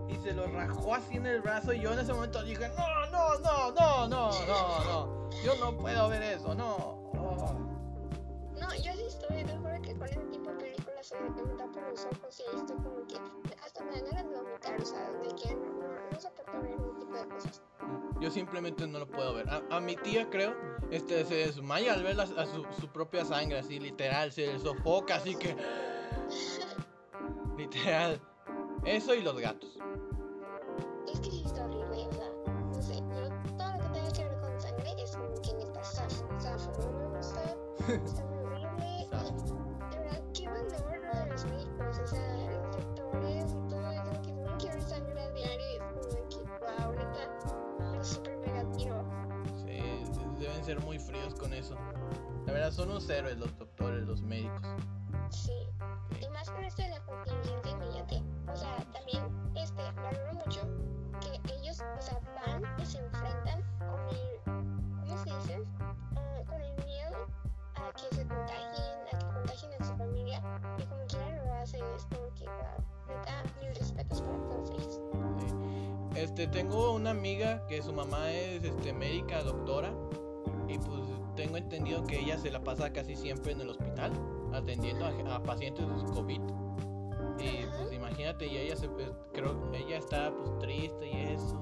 [0.09, 1.73] y se lo rajó así en el brazo.
[1.73, 5.29] Y yo en ese momento dije, no, no, no, no, no, no, no.
[5.43, 6.75] Yo no puedo ver eso, no.
[7.17, 7.53] Oh.
[8.59, 11.79] No, yo sí estoy, te juro que con ese tipo de películas se me tapo
[11.89, 13.17] los ojos y ahí estoy como que
[13.63, 16.71] hasta me dan ganas de vomitar, o sea, de que no, no, no soporto ver
[16.71, 17.61] ese tipo de cosas.
[18.25, 19.45] Yo simplemente no lo puedo ver.
[19.69, 20.55] A, mi tía, creo,
[20.89, 25.35] este, se desmaya al ver las- a su, propia sangre, así literal, se sofoca, así
[25.35, 25.55] que.
[27.55, 28.19] Literal.
[28.83, 29.77] Eso y los gatos.
[31.05, 31.19] Es
[38.15, 38.24] lo que
[52.71, 54.61] Son unos héroes los doctores, los médicos.
[55.29, 55.53] Sí.
[56.19, 58.15] Y más con esto de la contingencia inmediata.
[58.51, 59.23] O sea, también
[59.55, 60.61] este, valoro mucho
[61.21, 65.63] que ellos, o sea, van y se enfrentan con el, ¿cómo se dice?
[66.15, 67.27] Ah, con el miedo
[67.75, 70.41] a que se contagien, a que contagien a su familia.
[70.77, 75.01] Y como quiera lo hacen, es como que, wow, neta, mil respetos para todos ellos.
[76.15, 79.93] Este, tengo una amiga que su mamá es este, médica, doctora.
[80.67, 81.04] Y pues
[81.35, 84.11] tengo entendido que ella se la pasa casi siempre en el hospital
[84.53, 86.41] atendiendo a, a pacientes de COVID.
[87.39, 91.61] Y pues imagínate, y ella se, pues, creo ella está pues triste y eso.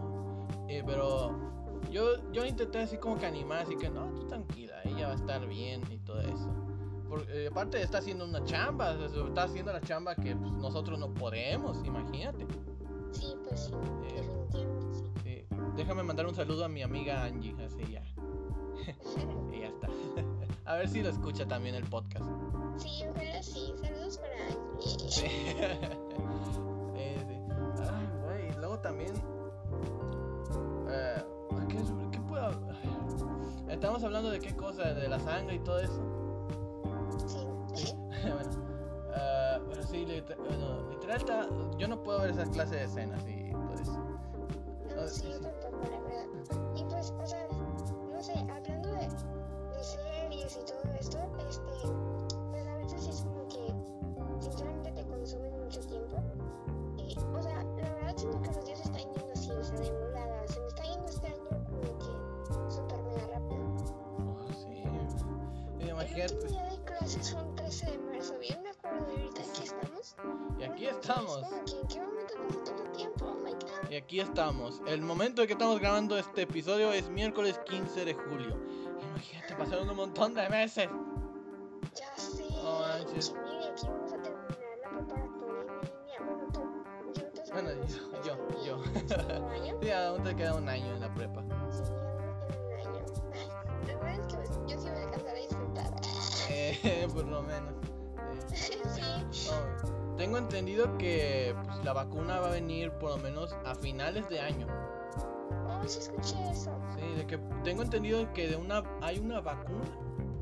[0.67, 1.35] Eh, pero
[1.91, 5.15] yo, yo intenté así como que animar, así que no, tú tranquila, ella va a
[5.15, 6.49] estar bien y todo eso.
[7.09, 11.13] Por- eh, aparte está haciendo una chamba, está haciendo la chamba que pues, nosotros no
[11.13, 12.45] podemos, imagínate.
[13.11, 13.73] Sí, pues sí,
[14.15, 14.65] Eh.
[15.23, 18.02] Sí, déjame mandar un saludo a mi amiga Angie, así ya.
[19.51, 19.87] y ya está.
[20.65, 22.25] A ver si lo escucha también el podcast.
[22.77, 23.73] Sí, ojalá sí.
[23.81, 24.37] Saludos para
[24.79, 24.95] sí.
[24.99, 25.25] sí, sí.
[26.95, 28.49] Ay, güey.
[28.49, 29.13] Y luego también.
[30.89, 31.23] Eh,
[31.69, 31.77] ¿qué,
[32.11, 32.51] ¿Qué puedo.?
[33.69, 36.47] Estamos hablando de qué cosa, de la sangre y todo eso.
[37.75, 37.87] Sí.
[37.89, 37.95] ¿eh?
[39.15, 39.83] Eh, bueno.
[39.93, 43.93] Sí, literal, bueno, yo no puedo ver esas clases de escenas y todo eso.
[44.95, 46.02] No, sí, yo
[66.15, 69.21] Y El último día de clases fue un 13 de marzo, bien me acuerdo, y
[69.21, 70.15] ahorita aquí estamos.
[70.59, 71.43] y aquí Bueno, estamos.
[71.43, 73.91] En qué momento pasó tanto tiempo, oh.
[73.91, 74.81] Y aquí estamos.
[74.85, 78.59] El momento en que estamos grabando este episodio es miércoles 15 de julio.
[79.09, 80.87] Imagínate, pasaron un montón de meses.
[81.95, 82.43] Ya sé.
[82.51, 83.29] No manches.
[83.29, 85.15] que mire, aquí vamos a terminar la en
[85.81, 86.19] línea.
[87.53, 87.91] Bueno, tú,
[88.23, 88.83] yo yo, yo.
[89.81, 91.43] Sí, aún te queda un año en la prepa.
[91.71, 93.05] Sí, un año.
[93.87, 95.62] La verdad es que pues, yo sí voy a alcanzar a.
[96.49, 97.73] Eh, por lo menos.
[98.51, 98.81] Eh,
[99.31, 99.49] sí.
[99.49, 104.29] no, tengo entendido que pues, la vacuna va a venir por lo menos a finales
[104.29, 104.67] de año.
[105.67, 106.77] Oh, sí escuché eso.
[106.95, 109.89] Sí, de que tengo entendido que de una hay una vacuna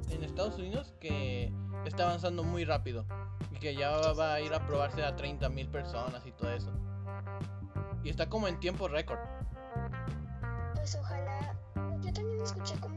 [0.09, 1.53] en Estados Unidos que
[1.85, 3.05] está avanzando muy rápido
[3.51, 6.51] y que ya va, va a ir a probarse a 30 mil personas y todo
[6.51, 6.71] eso.
[8.03, 9.19] Y está como en tiempo récord.
[10.75, 11.55] Pues ojalá.
[12.01, 12.90] Yo también escuché como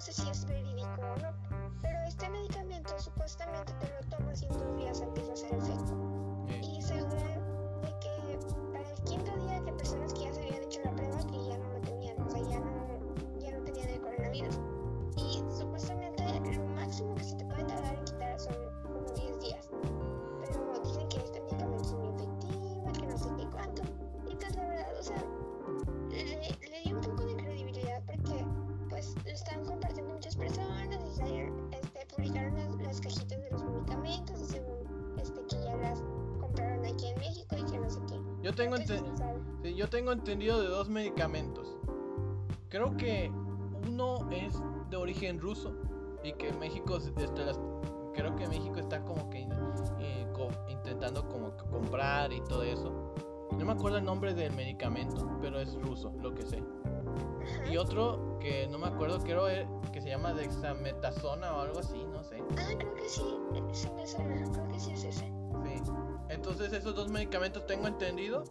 [0.00, 0.29] realmente no
[38.50, 39.02] yo tengo ente-
[39.62, 41.76] sí, yo tengo entendido de dos medicamentos.
[42.68, 43.30] Creo que
[43.88, 44.54] uno es
[44.90, 45.72] de origen ruso
[46.22, 47.60] y que México este, las-
[48.14, 49.46] creo que México está como que
[50.00, 53.14] eh, co- intentando como que comprar y todo eso.
[53.56, 56.62] No me acuerdo el nombre del medicamento, pero es ruso, lo que sé.
[57.70, 62.04] Y otro que no me acuerdo, creo eh, que se llama dexametasona o algo así,
[62.06, 62.38] no sé.
[62.58, 63.22] Ah, creo que sí,
[63.54, 65.24] eh, sí me suena, creo que sí es ese.
[65.24, 65.82] Sí.
[66.30, 68.44] Entonces esos dos medicamentos tengo entendido.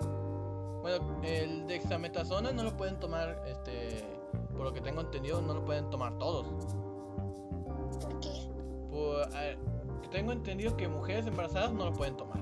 [0.81, 4.05] Bueno, el dexametasona no lo pueden tomar, este,
[4.55, 6.45] por lo que tengo entendido, no lo pueden tomar todos.
[8.01, 8.29] ¿Por qué?
[8.91, 9.29] Por,
[10.11, 12.39] tengo entendido que mujeres embarazadas no lo pueden tomar.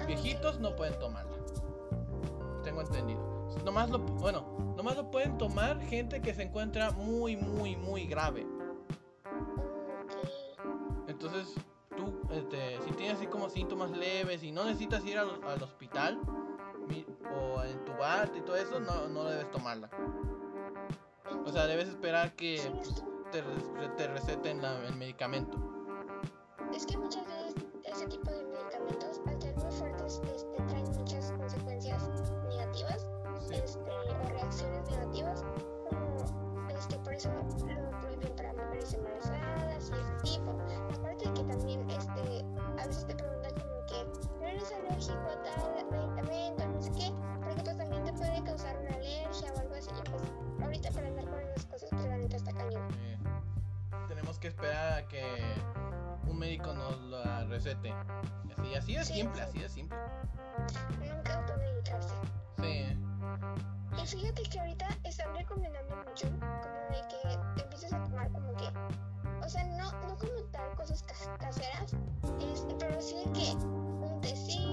[0.00, 1.36] Ah, Viejitos no pueden tomarla.
[2.62, 3.20] Tengo entendido.
[3.64, 8.46] Nomás lo, bueno, nomás lo pueden tomar gente que se encuentra muy, muy, muy grave.
[9.24, 11.08] ok.
[11.08, 11.54] Entonces,
[12.30, 16.20] este, si tienes así como síntomas leves y no necesitas ir al, al hospital
[17.36, 19.90] o entubarte y todo eso, no, no debes tomarla.
[21.44, 23.42] O sea, debes esperar que pues, te,
[23.96, 25.58] te receten el medicamento.
[26.74, 29.09] Es que muchas veces ese tipo de medicamentos,
[54.50, 55.22] esperar a que
[56.26, 57.92] un médico nos la recete.
[58.56, 59.48] Así, así de Sí, simple, sí.
[59.48, 59.96] así de simple.
[60.98, 62.14] Nunca automedicarse.
[62.58, 62.96] Sí.
[64.02, 68.68] Y fíjate que ahorita están recomendando mucho como de que empieces a tomar como que,
[69.44, 71.94] o sea, no, no como tal cosas cas- caseras,
[72.40, 74.69] este, pero sí que un tecito,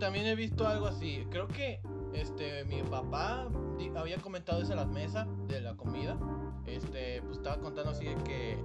[0.00, 1.24] también he visto algo así.
[1.30, 1.80] Creo que
[2.12, 3.48] este mi papá
[3.96, 6.18] había comentado eso en las mesas de la comida.
[6.66, 8.58] Este, pues estaba contando así de que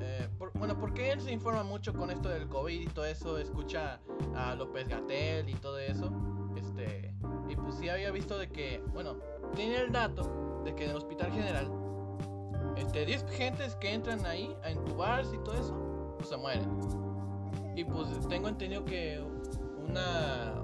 [0.00, 4.00] eh, bueno, porque él se informa mucho con esto del COVID y todo eso, escucha
[4.34, 6.10] a López Gatel y todo eso.
[6.56, 7.14] Este,
[7.48, 9.18] y pues sí había visto de que, bueno,
[9.54, 11.70] tiene el dato de que en el Hospital General
[12.76, 16.68] este 10 gentes que entran ahí a entubarse y todo eso, pues se mueren.
[17.76, 19.22] Y pues tengo entendido que
[19.88, 20.62] una,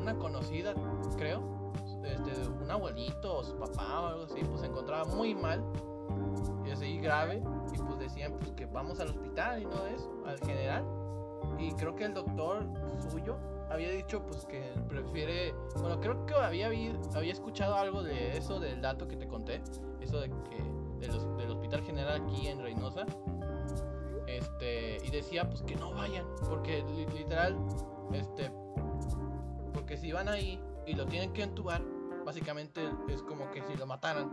[0.00, 0.74] una conocida,
[1.16, 1.42] creo,
[2.04, 5.62] este, un abuelito o su papá o algo así, pues se encontraba muy mal,
[6.64, 7.42] y así grave,
[7.72, 10.84] y pues decían pues que vamos al hospital y no eso, al general.
[11.58, 12.66] Y creo que el doctor
[13.10, 13.36] suyo
[13.70, 18.80] había dicho pues que prefiere, bueno, creo que había, había escuchado algo de eso, del
[18.80, 19.62] dato que te conté,
[20.00, 20.62] eso de que
[21.00, 23.06] del, del hospital general aquí en Reynosa,
[24.26, 27.56] este, y decía pues que no vayan, porque li- literal,
[28.12, 28.50] este,
[29.72, 31.82] porque si van ahí y lo tienen que entubar,
[32.24, 34.30] básicamente es como que si lo mataran.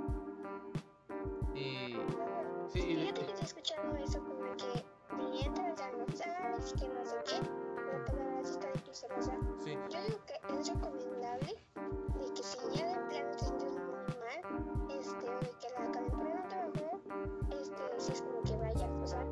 [1.53, 1.95] Y
[2.67, 6.87] sí, y- Fíjate que te he escuchado eso como que mientras ya no sabes que
[6.87, 10.19] no sé qué, pero pues la verdad sí está difícil, o sea, sí, yo digo
[10.25, 11.55] que es recomendable
[12.19, 13.83] de que si ya de plano te sientes muy
[14.19, 16.99] mal, este, de que la calentura no te bajó,
[17.61, 19.25] este, si es como que vayas, o sea,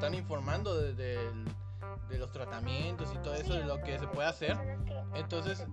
[0.00, 1.44] están informando de, del-
[2.08, 4.56] de los tratamientos y todo eso, de lo que se puede hacer.
[5.14, 5.64] Entonces,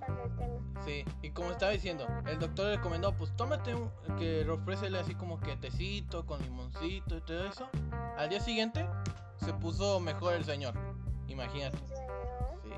[0.86, 5.16] sí, y como estaba diciendo, el doctor le recomendó, pues tómate un, que ofrécele así
[5.16, 7.70] como que tecito con limoncito y todo eso.
[8.18, 8.86] Al día siguiente
[9.38, 10.74] se puso mejor el señor.
[11.28, 11.78] Imagínate,
[12.64, 12.70] sí,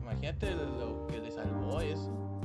[0.00, 2.35] imagínate lo que le salvó eso.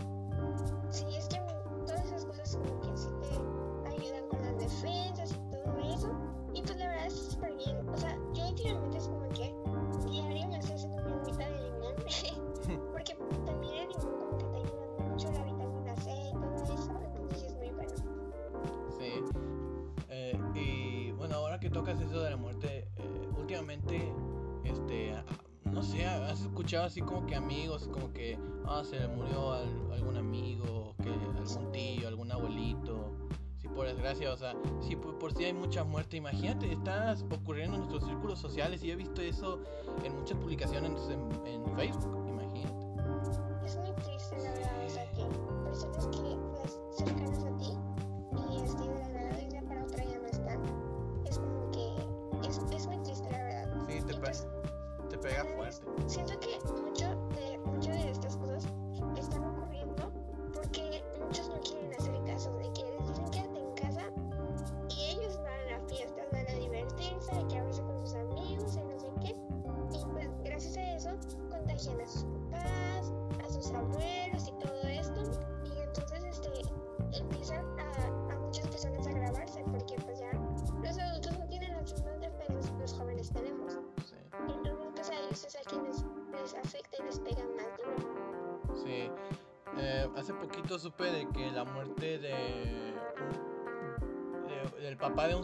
[26.79, 31.71] Así como que amigos, como que, ah, se le murió al- algún amigo, que algún
[31.71, 33.11] tío, algún abuelito,
[33.57, 37.81] si por desgracia, o sea, si por, si hay mucha muerte, imagínate, está ocurriendo en
[37.81, 39.59] nuestros círculos sociales y he visto eso
[40.03, 42.20] en muchas publicaciones en, en Facebook,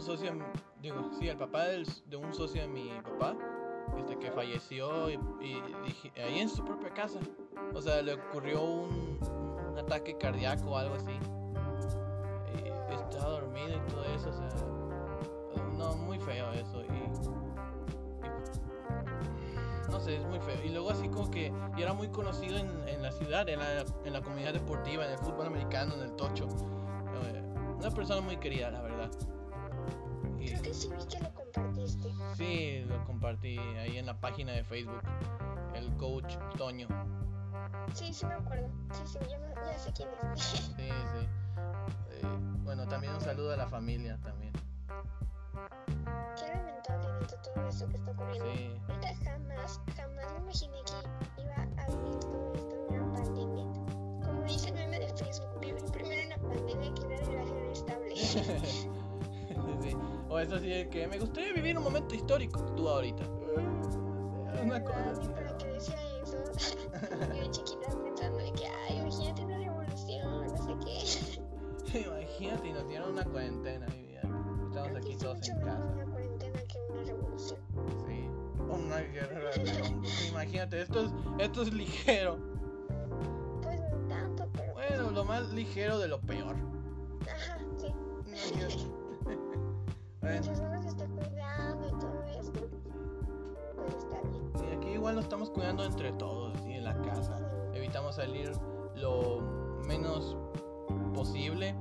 [0.08, 0.32] socio,
[0.80, 3.36] digo, sí, el papá del- de un socio de mi papá,
[3.98, 7.18] este que falleció y, y dije- ahí en su propia casa.
[7.74, 9.18] O sea, le ocurrió un,
[9.70, 11.12] un ataque cardíaco o algo así.
[12.90, 14.48] Y estaba dormido y todo eso, o sea,
[15.76, 16.82] no, muy feo eso.
[16.82, 17.08] Y, y-
[19.90, 20.62] no sé, es muy feo.
[20.64, 23.84] Y luego así como que y era muy conocido en, en la ciudad, en la,
[24.04, 26.46] en la comunidad deportiva, en el fútbol americano, en el tocho.
[27.24, 27.42] Eh,
[27.78, 29.10] una persona muy querida, la verdad.
[30.40, 32.08] Y Creo que sí vi que lo compartiste.
[32.36, 35.02] sí, lo compartí ahí en la página de Facebook,
[35.74, 36.86] el coach Toño.
[37.94, 38.68] Sí, sí me acuerdo.
[38.92, 40.42] Sí, sí, ya, me- ya sé quién es.
[40.42, 40.88] Sí, sí.
[42.10, 42.22] Eh,
[42.64, 44.52] bueno, también un saludo a la familia también.
[46.36, 48.44] Qué lamentable todo esto que está ocurriendo.
[48.54, 53.64] Sí, Ahorita jamás, jamás me imaginé que iba a vivir todo esto en una pandemia.
[54.24, 58.14] Como dice el meme de Facebook, viví primero en la pandemia que una relación estable.
[59.82, 59.96] sí.
[60.28, 62.60] O eso sí, de que me gustaría vivir un momento histórico.
[62.76, 63.24] Tú ahorita.
[64.62, 66.36] Una cosa que decía eso,
[67.34, 71.38] yo chiquita pensando de que, ay, imagínate una revolución, no sé qué.
[71.98, 73.86] Imagínate, y nos dieron una cuarentena.
[74.68, 75.84] Estamos aquí todos en casa.
[75.84, 77.58] una cuarentena que una revolución.
[78.06, 78.28] Sí.
[78.68, 79.50] Una guerra.
[80.30, 82.38] Imagínate, esto es, esto es ligero.
[83.62, 84.74] Pues no tanto, pero.
[84.74, 86.56] Bueno, lo más ligero de lo peor.
[87.26, 87.94] Ajá, sí.
[90.20, 92.60] Bueno, cuidando y todo esto,
[93.88, 94.52] está bien.
[94.70, 96.72] y aquí igual nos estamos cuidando entre todos, ¿sí?
[96.72, 97.38] en la casa.
[97.74, 98.52] Evitamos salir
[98.96, 99.40] lo
[99.86, 100.36] menos
[101.14, 101.74] posible.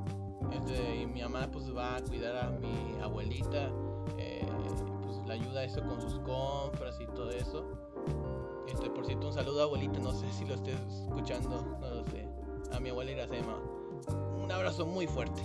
[0.51, 3.69] Este, y mi mamá pues va a cuidar a mi abuelita.
[4.17, 4.45] eh,
[5.03, 7.65] pues la ayuda eso con sus compras y todo eso.
[8.67, 12.27] Este, por cierto, un saludo abuelita, no sé si lo estés escuchando, no lo sé.
[12.73, 13.57] A mi abuela Iracema.
[14.41, 15.41] Un abrazo muy fuerte.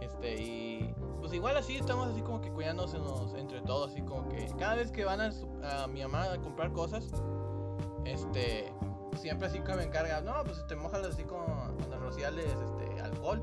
[0.00, 0.65] Este, y
[1.26, 4.92] pues igual así estamos así como que cuidándonos entre todos, así como que cada vez
[4.92, 7.04] que van a, su- a mi mamá a comprar cosas,
[8.04, 8.72] este,
[9.16, 13.00] siempre así que me encarga, no, pues te mojas así con, con los rociales, este,
[13.00, 13.42] alcohol.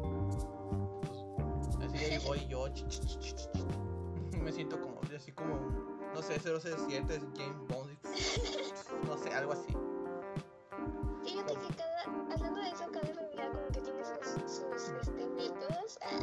[1.01, 3.65] Pues, así ahí voy yo, ch, ch, ch,
[4.37, 5.55] me siento como, así como,
[6.13, 7.97] no sé, 007, James Bond,
[9.09, 9.75] no sé, algo así.
[11.25, 16.19] Que cada, hablando de eso, cada familia como que tiene sus, sus este, métodos ah,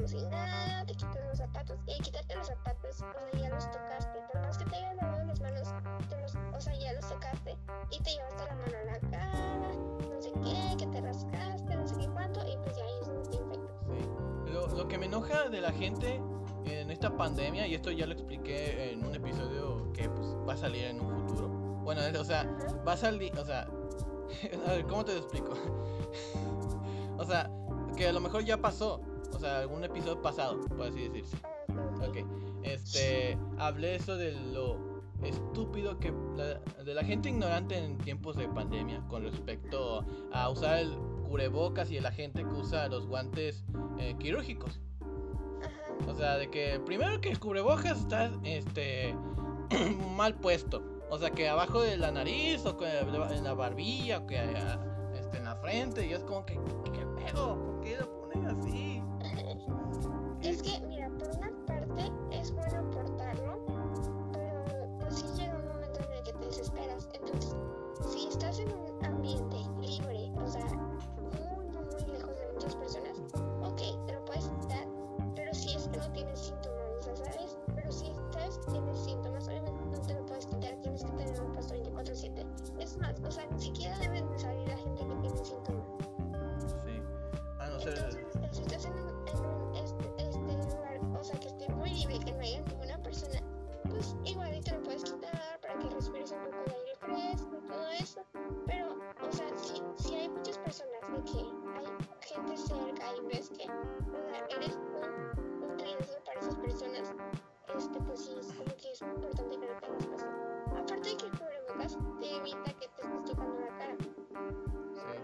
[0.00, 3.48] como si nada, te quitas los zapatos y al quitarte los zapatos, o sea, ya
[3.50, 4.18] los tocaste.
[4.32, 5.68] Por más que te hayas lavado las manos,
[6.08, 7.56] te los, o sea, ya los tocaste
[7.90, 11.86] y te llevaste la mano a la cara, no sé qué, que te rascaste, no
[11.86, 14.52] sé qué cuánto, y pues ya es donde te sí.
[14.54, 16.22] Lo, lo que me enoja de la gente
[16.64, 20.56] en esta pandemia, y esto ya lo expliqué en un episodio que pues, va a
[20.56, 21.48] salir en un futuro.
[21.84, 22.46] Bueno, o sea,
[22.88, 23.68] va a salir, o sea,
[24.66, 25.52] a ver, ¿cómo te lo explico?
[27.18, 27.50] o sea,
[27.98, 29.02] que a lo mejor ya pasó,
[29.34, 31.36] o sea, algún episodio pasado, por así decirse.
[32.06, 32.18] Ok,
[32.62, 34.76] este, hablé eso de lo
[35.22, 40.78] estúpido que la- de la gente ignorante en tiempos de pandemia con respecto a usar
[40.78, 40.96] el
[41.28, 43.64] cubrebocas y de la gente que usa los guantes
[43.98, 44.80] eh, quirúrgicos.
[46.08, 49.14] O sea, de que primero que el cubrebocas está este
[50.16, 50.82] mal puesto.
[51.10, 54.36] O sea, que abajo de la nariz o que en la barbilla o que
[55.14, 56.06] este, en la frente.
[56.06, 56.54] Y es como que,
[56.92, 57.56] ¿qué pedo?
[57.64, 58.19] ¿Por qué lo?
[60.42, 63.62] Es que, mira, por una parte es bueno portarlo,
[64.32, 64.64] pero
[64.98, 67.08] pues sí llega un momento en el que te desesperas.
[67.12, 67.56] Entonces,
[68.08, 69.56] si estás en un ambiente
[107.90, 110.26] este, pues sí, es como que es importante que lo tengas puesto.
[110.70, 113.96] Aparte de que el cubrebocas te evita que te estés tocando la cara.
[113.98, 115.14] Sí.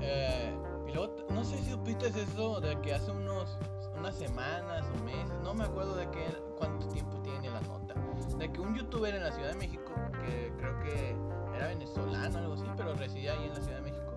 [0.00, 0.58] Eh,
[0.88, 3.58] y luego, no sé si supiste eso de que hace unos
[3.96, 6.24] unas semanas o meses, no me acuerdo de qué,
[6.56, 7.94] cuánto tiempo tiene la nota,
[8.36, 9.92] de que un youtuber en la Ciudad de México,
[10.24, 11.16] que creo que
[11.56, 14.12] era venezolano o algo así, pero residía ahí en la Ciudad de México,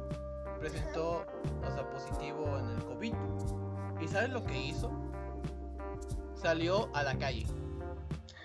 [0.60, 1.26] presentó,
[1.68, 3.14] o sea, positivo en el COVID.
[4.02, 4.92] ¿Y sabes lo que hizo?
[6.36, 7.48] Salió a la calle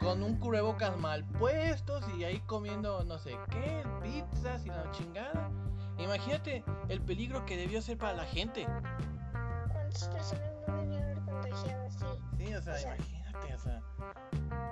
[0.06, 5.50] con un cubrebocas mal puestos y ahí comiendo no sé qué, pizzas y la chingada.
[5.98, 8.68] Imagínate el peligro que debió ser para la gente.
[9.72, 12.04] ¿Cuántas personas no debían haber contagiado así?
[12.38, 13.82] Sí, o sea, O sea- imagínate, o sea.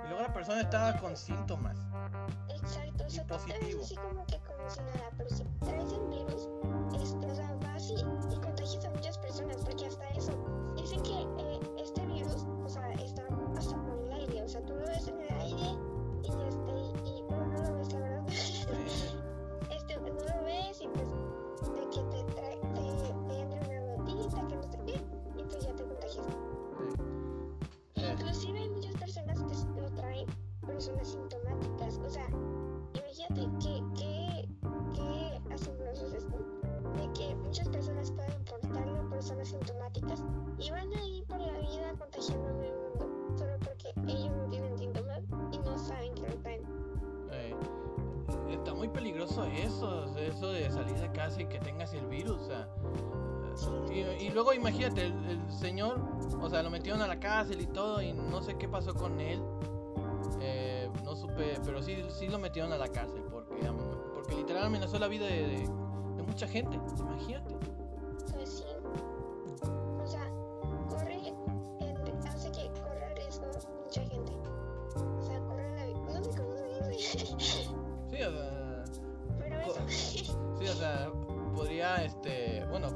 [0.05, 1.77] Y luego la persona estaba con síntomas.
[2.47, 3.81] Exacto, o sea, ves positivo.
[3.83, 6.47] así como que como si nada, pero si traes el virus,
[7.03, 10.31] este, o sea, vas y, y contagias a muchas personas, porque hasta eso,
[10.77, 11.54] dicen que eh,
[50.49, 52.41] de salir de casa y que tengas el virus.
[52.41, 52.67] O sea,
[54.19, 55.99] Y, luego imagínate, el, señor,
[56.41, 59.19] o sea, lo metieron a la cárcel y todo, y no sé qué pasó con
[59.19, 59.41] él.
[60.41, 63.55] Eh, no supe, pero sí, sí lo metieron a la cárcel, porque,
[64.13, 65.67] porque literal amenazó la vida de
[66.27, 67.55] mucha gente, imagínate.
[68.33, 68.65] Pues sí.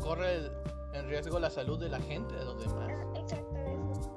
[0.09, 0.51] Corre el-
[0.93, 2.89] en riesgo la salud de la gente, de los demás.
[2.89, 4.11] Ah, exacto, eso.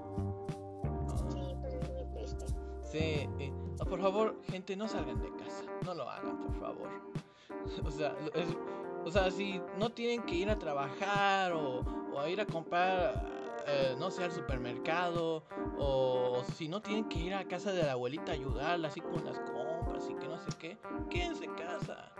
[1.06, 1.16] Ah.
[1.30, 2.46] Sí, pero es muy triste.
[2.80, 5.64] Sí, eh, ah, por favor, gente, no salgan de casa.
[5.84, 6.88] No lo hagan, por favor.
[7.86, 8.56] O sea, es-
[9.04, 11.80] o sea, si no tienen que ir a trabajar o,
[12.14, 13.26] o a ir a comprar,
[13.66, 15.44] eh, no sé, al supermercado,
[15.78, 19.22] o si no tienen que ir a casa de la abuelita a ayudarla así con
[19.26, 20.78] las compras y que no sé qué,
[21.10, 22.12] quédense en casa.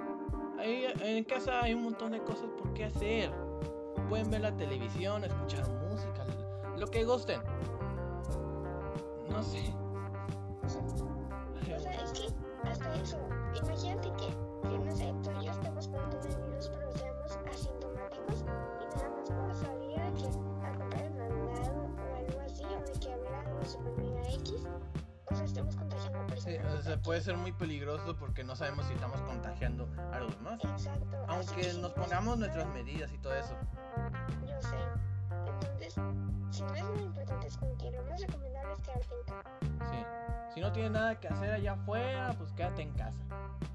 [0.59, 3.33] Ahí en casa hay un montón de cosas por qué hacer.
[4.09, 6.25] Pueden ver la televisión, escuchar música,
[6.77, 7.41] lo que gusten.
[9.31, 9.75] No sé.
[10.65, 10.69] O
[11.79, 13.19] sea, es que hasta eso.
[13.55, 14.35] Imagínate que,
[26.43, 30.37] Sí, o sea, puede ser muy peligroso porque no sabemos si estamos contagiando a los
[30.37, 30.59] demás.
[30.65, 31.17] Exacto.
[31.29, 33.55] Aunque que nos pongamos es- nuestras medidas y todo eso.
[34.47, 34.77] Yo sé.
[35.47, 35.95] Entonces,
[36.51, 39.91] si no es muy importante esconder, lo más recomendable es quedarte en casa.
[39.91, 40.05] Sí.
[40.55, 43.25] Si no tienes nada que hacer allá afuera, pues quédate en casa.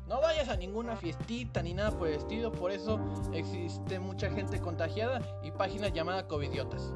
[0.07, 2.51] No vayas a ninguna fiestita ni nada por el estilo.
[2.51, 2.99] Por eso
[3.34, 6.93] existe mucha gente contagiada y páginas llamadas covidiotas.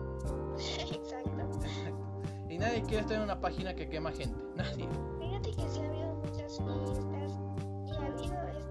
[0.79, 1.31] Exacto.
[2.49, 4.37] Y nadie quiere estar en una página que quema gente.
[4.55, 4.87] Nadie.
[5.43, 7.31] Fíjate que sí ha habido muchas fiestas
[7.87, 8.70] y ha habido esto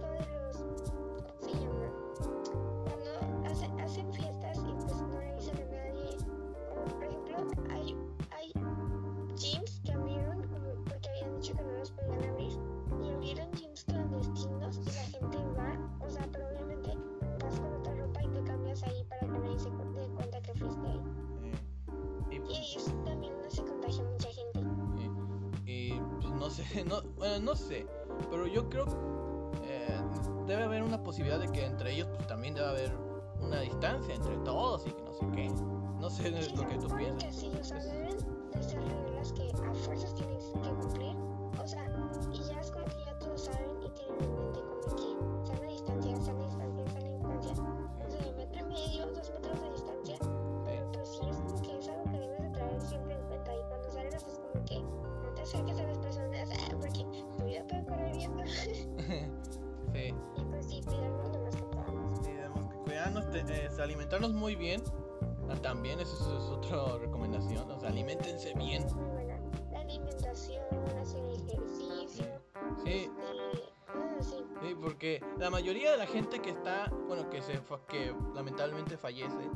[27.60, 27.86] sé.
[28.30, 28.86] Pero yo creo
[29.62, 30.00] eh,
[30.46, 32.92] debe haber una posibilidad de que entre ellos pues también debe haber
[33.40, 35.48] una distancia entre todos y que no sé qué.
[36.00, 37.24] No sé Sí, lo que tú piensas.
[37.24, 38.16] que sí, o sea, deben
[38.52, 41.16] de ser reglas que a fuerzas tienes que cumplir.
[41.62, 41.79] O sea,
[75.50, 79.50] la mayoría de la gente que está, bueno, que se que lamentablemente fallece,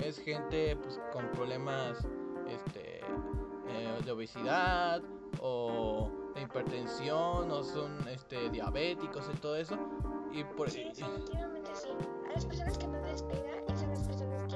[0.00, 1.98] es gente pues con problemas
[2.48, 3.00] este
[3.68, 5.00] eh, de obesidad
[5.40, 9.76] o de hipertensión o son este diabéticos y todo eso
[10.32, 11.88] y por Sí, definitivamente sí.
[12.28, 14.52] A las personas que más les pega a las personas que, que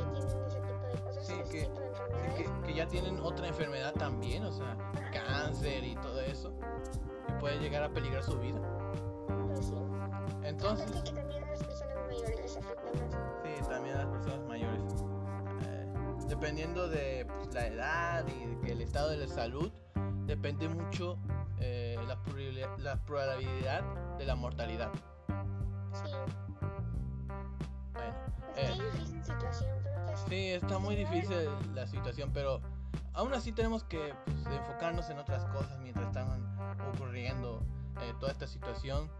[0.00, 2.50] tienen ese tipo de cosas, Sí, ese que- tipo de enfermedades.
[2.62, 4.76] que, que ya tienen otra enfermedad también, o sea,
[5.12, 6.52] cáncer y todo eso
[7.28, 8.60] y puede llegar a peligrar su vida.
[10.54, 13.12] Entonces, que también a las personas mayores les afecta más.
[13.42, 14.82] Sí, también a las personas mayores.
[15.62, 15.86] Eh,
[16.28, 19.72] dependiendo de pues, la edad y el estado de la salud,
[20.26, 21.18] depende mucho
[21.58, 23.82] eh, la, probabilidad, la probabilidad
[24.16, 24.92] de la mortalidad.
[25.92, 26.12] Sí.
[27.92, 28.14] Bueno,
[28.54, 32.60] Pues eh, qué difícil situación, pero sí, está muy difícil la situación, pero
[33.12, 36.28] aún así tenemos que pues, enfocarnos en otras cosas mientras están
[36.94, 37.60] ocurriendo
[38.00, 39.10] eh, toda esta situación.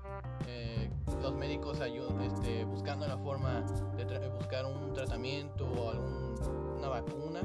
[0.46, 0.90] Eh,
[1.22, 3.62] los médicos ayudan este, buscando la forma
[3.96, 7.40] de buscar un tratamiento o alguna vacuna.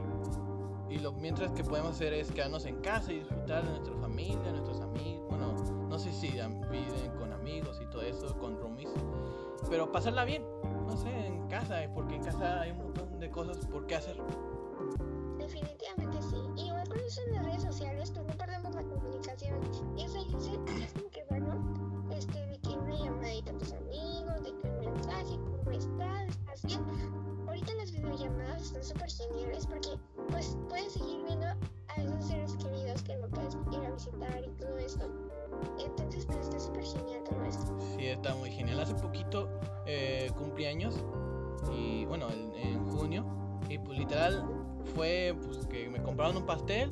[0.90, 4.52] Y lo mientras que podemos hacer es quedarnos en casa y disfrutar de nuestra familia,
[4.52, 5.28] nuestros amigos.
[5.30, 5.54] Bueno,
[5.88, 8.90] no sé si viven con amigos y todo eso, con roomies.
[9.70, 10.44] Pero pasarla bien,
[10.88, 13.96] no sé, en casa, eh, porque en casa hay un montón de cosas por qué
[13.96, 14.18] hacer.
[15.38, 16.38] definitivamente sí.
[16.56, 19.60] Y igual con eso en las redes sociales, pues no perdemos la comunicación.
[19.96, 20.52] Y es ahí, sí,
[20.84, 20.94] es
[26.66, 27.47] ¿Estás bien?
[27.47, 29.89] Ahorita las videollamadas están súper geniales porque
[30.30, 34.49] pues puedes seguir viendo a esos seres queridos que no puedes ir a visitar y
[34.62, 35.05] todo esto.
[35.80, 37.78] Entonces pues está súper genial todo esto.
[37.95, 38.82] Sí, está muy genial.
[38.82, 39.49] Hace poquito
[39.86, 41.01] eh, cumplí años
[41.72, 43.26] y bueno, en, en junio.
[43.70, 44.45] Y pues literal
[44.95, 46.89] fue pues que me compraron un pastel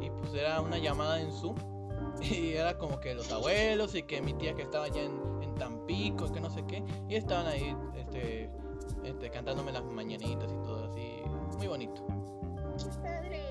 [0.00, 1.56] y pues era una llamada en Zoom.
[2.22, 5.54] Y era como que los abuelos y que mi tía que estaba allá en, en
[5.56, 6.82] Tampico y que no sé qué.
[7.08, 8.50] Y estaban ahí este,
[9.04, 11.22] este, cantándome las mañanitas y todo así.
[11.58, 12.06] Muy bonito.
[12.78, 13.42] Qué padre.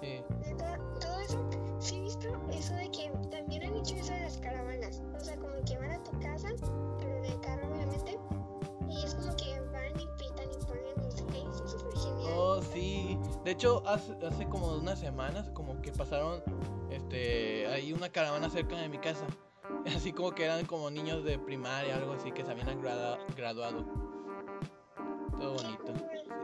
[0.00, 0.24] Sí.
[0.40, 4.38] Neta, todo eso, sí he visto eso de que también han hecho eso de las
[4.38, 5.02] caravanas.
[5.14, 6.48] O sea, como que van a tu casa,
[6.98, 8.18] pero en el carro obviamente.
[8.88, 12.34] Y es como que van y pitan y ponen música y es súper genial.
[12.36, 13.18] Oh, sí.
[13.44, 16.42] De hecho, hace, hace como unas semanas, como que pasaron,
[16.90, 19.26] este, ahí una caravana cerca de mi casa.
[19.96, 22.80] Así como que eran como niños de primaria, algo así, que se habían
[23.36, 23.84] graduado.
[25.42, 25.92] Todo bonito.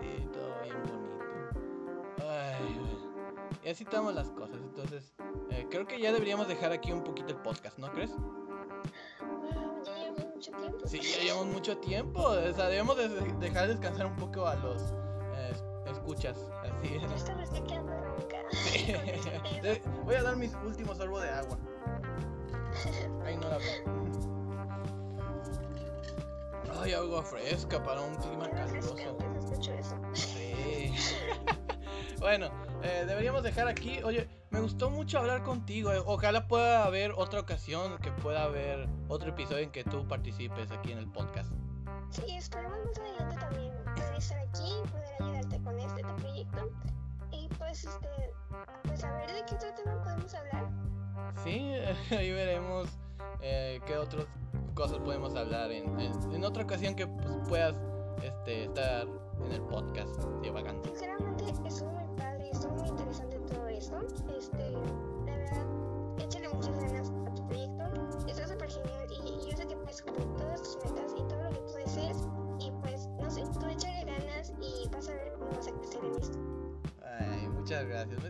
[0.00, 2.24] Sí, todo bien bonito.
[2.28, 2.98] Ay.
[3.64, 4.56] Y así estamos las cosas.
[4.56, 5.12] Entonces,
[5.50, 8.10] eh, creo que ya deberíamos dejar aquí un poquito el podcast, ¿no crees?
[9.84, 10.86] Ya llevamos mucho tiempo.
[10.88, 12.20] Sí, ya llevamos mucho tiempo.
[12.22, 14.82] O sea, debemos de- dejar descansar un poco a los
[15.36, 15.52] eh,
[15.92, 16.36] escuchas.
[16.62, 16.98] Así.
[17.00, 18.36] Yo esta me estoy quedando ronca.
[18.50, 18.94] Sí.
[20.04, 21.56] Voy a dar mis últimos sorbos de agua.
[23.24, 23.58] Ay, no la
[26.80, 28.94] Ay, agua fresca para un clima caluroso.
[30.12, 30.94] Sí.
[32.20, 32.50] bueno,
[32.82, 34.00] eh, deberíamos dejar aquí.
[34.04, 35.92] Oye, me gustó mucho hablar contigo.
[35.92, 36.00] eh.
[36.04, 40.92] Ojalá pueda haber otra ocasión, que pueda haber otro episodio en que tú participes aquí
[40.92, 41.52] en el podcast.
[42.10, 46.70] Sí, esperemos más adelante también poder estar aquí, poder ayudarte con este tu proyecto.
[47.32, 48.34] Y pues, este,
[48.84, 50.68] pues a ver de qué otro tema podemos hablar.
[51.42, 51.72] Sí,
[52.16, 52.88] ahí veremos
[53.42, 54.26] eh, qué otras
[54.78, 57.74] cosas podemos hablar en, en- en otra ocasión que pues, puedas
[58.22, 59.08] este, estar
[59.44, 60.84] en el podcast divagando.
[60.84, 63.98] Sinceramente, estuvo muy padre y estuvo muy interesante todo esto.
[64.38, 64.70] Este,
[65.26, 65.66] la verdad,
[66.20, 67.84] échale muchas ganas a tu proyecto.
[68.28, 71.42] Está súper genial y, y yo sé que puedes cumplir todas tus metas y todo
[71.42, 72.28] lo que tú desees.
[72.60, 76.04] Y pues, no sé, tú échale ganas y vas a ver cómo vas a crecer
[76.04, 76.38] en esto.
[77.18, 78.20] Ay, muchas gracias.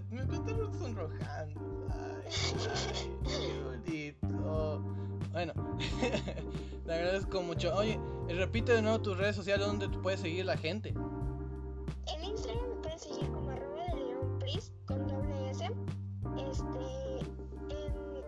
[7.28, 7.74] Agradezco mucho.
[7.76, 10.88] Oye, repite de nuevo tus redes sociales donde te puede seguir la gente.
[10.90, 15.64] En Instagram me pueden seguir como arroba de león pris con doble S.
[15.64, 15.76] Este,
[17.18, 17.24] en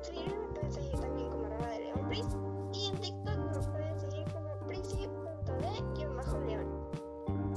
[0.03, 2.27] Twitter me pueden seguir también como arroba de león pris.
[2.73, 6.67] Y en TikTok me pueden seguir como prisi.de-león.